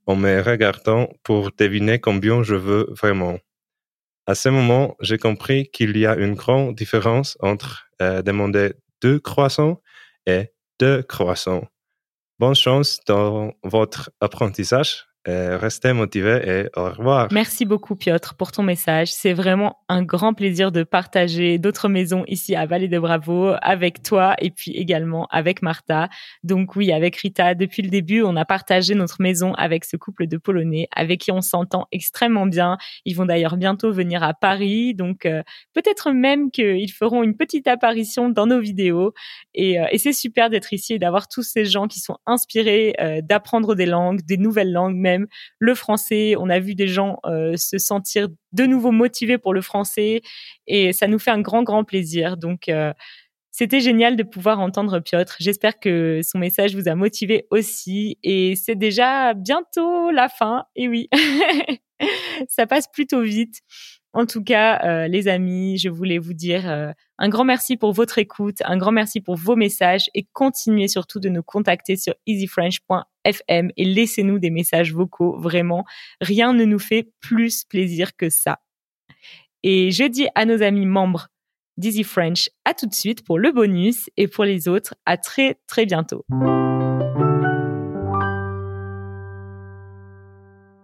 en 0.06 0.16
me 0.16 0.40
regardant 0.40 1.08
pour 1.22 1.50
deviner 1.56 2.00
combien 2.00 2.42
je 2.42 2.54
veux 2.54 2.86
vraiment. 2.90 3.38
À 4.26 4.34
ce 4.34 4.48
moment, 4.48 4.96
j'ai 5.00 5.18
compris 5.18 5.68
qu'il 5.70 5.96
y 5.96 6.06
a 6.06 6.14
une 6.16 6.34
grande 6.34 6.74
différence 6.74 7.36
entre 7.40 7.88
euh, 8.00 8.22
demander 8.22 8.74
deux 9.00 9.18
croissants 9.18 9.80
et 10.26 10.52
deux 10.78 11.02
croissants. 11.02 11.66
Bonne 12.38 12.54
chance 12.54 13.00
dans 13.06 13.52
votre 13.62 14.10
apprentissage. 14.20 15.06
Restez 15.26 15.92
motivés 15.92 16.40
et 16.44 16.78
au 16.78 16.84
revoir. 16.84 17.28
Merci 17.30 17.64
beaucoup 17.64 17.96
Piotr 17.96 18.34
pour 18.34 18.52
ton 18.52 18.62
message. 18.62 19.12
C'est 19.12 19.32
vraiment 19.32 19.78
un 19.88 20.02
grand 20.02 20.34
plaisir 20.34 20.72
de 20.72 20.82
partager 20.82 21.58
d'autres 21.58 21.88
maisons 21.88 22.24
ici 22.26 22.56
à 22.56 22.66
Vallée 22.66 22.88
de 22.88 22.98
Bravo 22.98 23.52
avec 23.62 24.02
toi 24.02 24.34
et 24.38 24.50
puis 24.50 24.72
également 24.72 25.26
avec 25.30 25.62
Martha. 25.62 26.08
Donc 26.42 26.76
oui, 26.76 26.92
avec 26.92 27.16
Rita, 27.16 27.54
depuis 27.54 27.82
le 27.82 27.88
début, 27.88 28.22
on 28.22 28.36
a 28.36 28.44
partagé 28.44 28.94
notre 28.94 29.20
maison 29.20 29.54
avec 29.54 29.84
ce 29.84 29.96
couple 29.96 30.26
de 30.26 30.36
Polonais 30.36 30.88
avec 30.94 31.20
qui 31.20 31.32
on 31.32 31.40
s'entend 31.40 31.86
extrêmement 31.92 32.46
bien. 32.46 32.78
Ils 33.04 33.14
vont 33.14 33.26
d'ailleurs 33.26 33.56
bientôt 33.56 33.92
venir 33.92 34.22
à 34.22 34.34
Paris, 34.34 34.94
donc 34.94 35.26
euh, 35.26 35.42
peut-être 35.74 36.12
même 36.12 36.50
qu'ils 36.50 36.90
feront 36.90 37.22
une 37.22 37.36
petite 37.36 37.68
apparition 37.68 38.28
dans 38.28 38.46
nos 38.46 38.60
vidéos. 38.60 39.14
Et, 39.54 39.80
euh, 39.80 39.86
et 39.90 39.98
c'est 39.98 40.12
super 40.12 40.50
d'être 40.50 40.72
ici 40.72 40.94
et 40.94 40.98
d'avoir 40.98 41.28
tous 41.28 41.42
ces 41.42 41.64
gens 41.64 41.86
qui 41.86 42.00
sont 42.00 42.18
inspirés 42.26 42.94
euh, 43.00 43.20
d'apprendre 43.22 43.74
des 43.74 43.86
langues, 43.86 44.22
des 44.22 44.36
nouvelles 44.36 44.72
langues 44.72 44.96
même. 44.96 45.11
Le 45.58 45.74
français, 45.74 46.34
on 46.38 46.48
a 46.48 46.58
vu 46.58 46.74
des 46.74 46.88
gens 46.88 47.18
euh, 47.26 47.56
se 47.56 47.78
sentir 47.78 48.28
de 48.52 48.64
nouveau 48.64 48.90
motivés 48.90 49.38
pour 49.38 49.54
le 49.54 49.60
français 49.60 50.22
et 50.66 50.92
ça 50.92 51.06
nous 51.06 51.18
fait 51.18 51.30
un 51.30 51.40
grand, 51.40 51.62
grand 51.62 51.84
plaisir. 51.84 52.36
Donc, 52.36 52.68
euh, 52.68 52.92
c'était 53.50 53.80
génial 53.80 54.16
de 54.16 54.22
pouvoir 54.22 54.60
entendre 54.60 55.00
Piotr. 55.00 55.36
J'espère 55.38 55.78
que 55.78 56.20
son 56.22 56.38
message 56.38 56.74
vous 56.74 56.88
a 56.88 56.94
motivé 56.94 57.46
aussi. 57.50 58.18
Et 58.22 58.56
c'est 58.56 58.76
déjà 58.76 59.34
bientôt 59.34 60.10
la 60.10 60.30
fin. 60.30 60.64
Et 60.74 60.88
oui, 60.88 61.10
ça 62.48 62.66
passe 62.66 62.88
plutôt 62.90 63.20
vite. 63.20 63.60
En 64.14 64.26
tout 64.26 64.44
cas, 64.44 64.80
euh, 64.84 65.08
les 65.08 65.26
amis, 65.26 65.78
je 65.78 65.88
voulais 65.88 66.18
vous 66.18 66.34
dire 66.34 66.70
euh, 66.70 66.92
un 67.18 67.28
grand 67.30 67.44
merci 67.44 67.78
pour 67.78 67.92
votre 67.92 68.18
écoute, 68.18 68.58
un 68.64 68.76
grand 68.76 68.92
merci 68.92 69.22
pour 69.22 69.36
vos 69.36 69.56
messages 69.56 70.10
et 70.14 70.26
continuez 70.32 70.88
surtout 70.88 71.18
de 71.18 71.30
nous 71.30 71.42
contacter 71.42 71.96
sur 71.96 72.14
easyfrench.fm 72.26 73.70
et 73.76 73.84
laissez-nous 73.84 74.38
des 74.38 74.50
messages 74.50 74.92
vocaux. 74.92 75.38
Vraiment, 75.38 75.84
rien 76.20 76.52
ne 76.52 76.64
nous 76.64 76.78
fait 76.78 77.10
plus 77.20 77.64
plaisir 77.64 78.14
que 78.16 78.28
ça. 78.28 78.58
Et 79.62 79.90
je 79.90 80.04
dis 80.04 80.28
à 80.34 80.44
nos 80.44 80.62
amis 80.62 80.86
membres 80.86 81.28
d'Easy 81.78 82.04
French, 82.04 82.50
à 82.66 82.74
tout 82.74 82.86
de 82.86 82.94
suite 82.94 83.24
pour 83.24 83.38
le 83.38 83.50
bonus 83.50 84.10
et 84.18 84.28
pour 84.28 84.44
les 84.44 84.68
autres, 84.68 84.94
à 85.06 85.16
très 85.16 85.58
très 85.66 85.86
bientôt. 85.86 86.24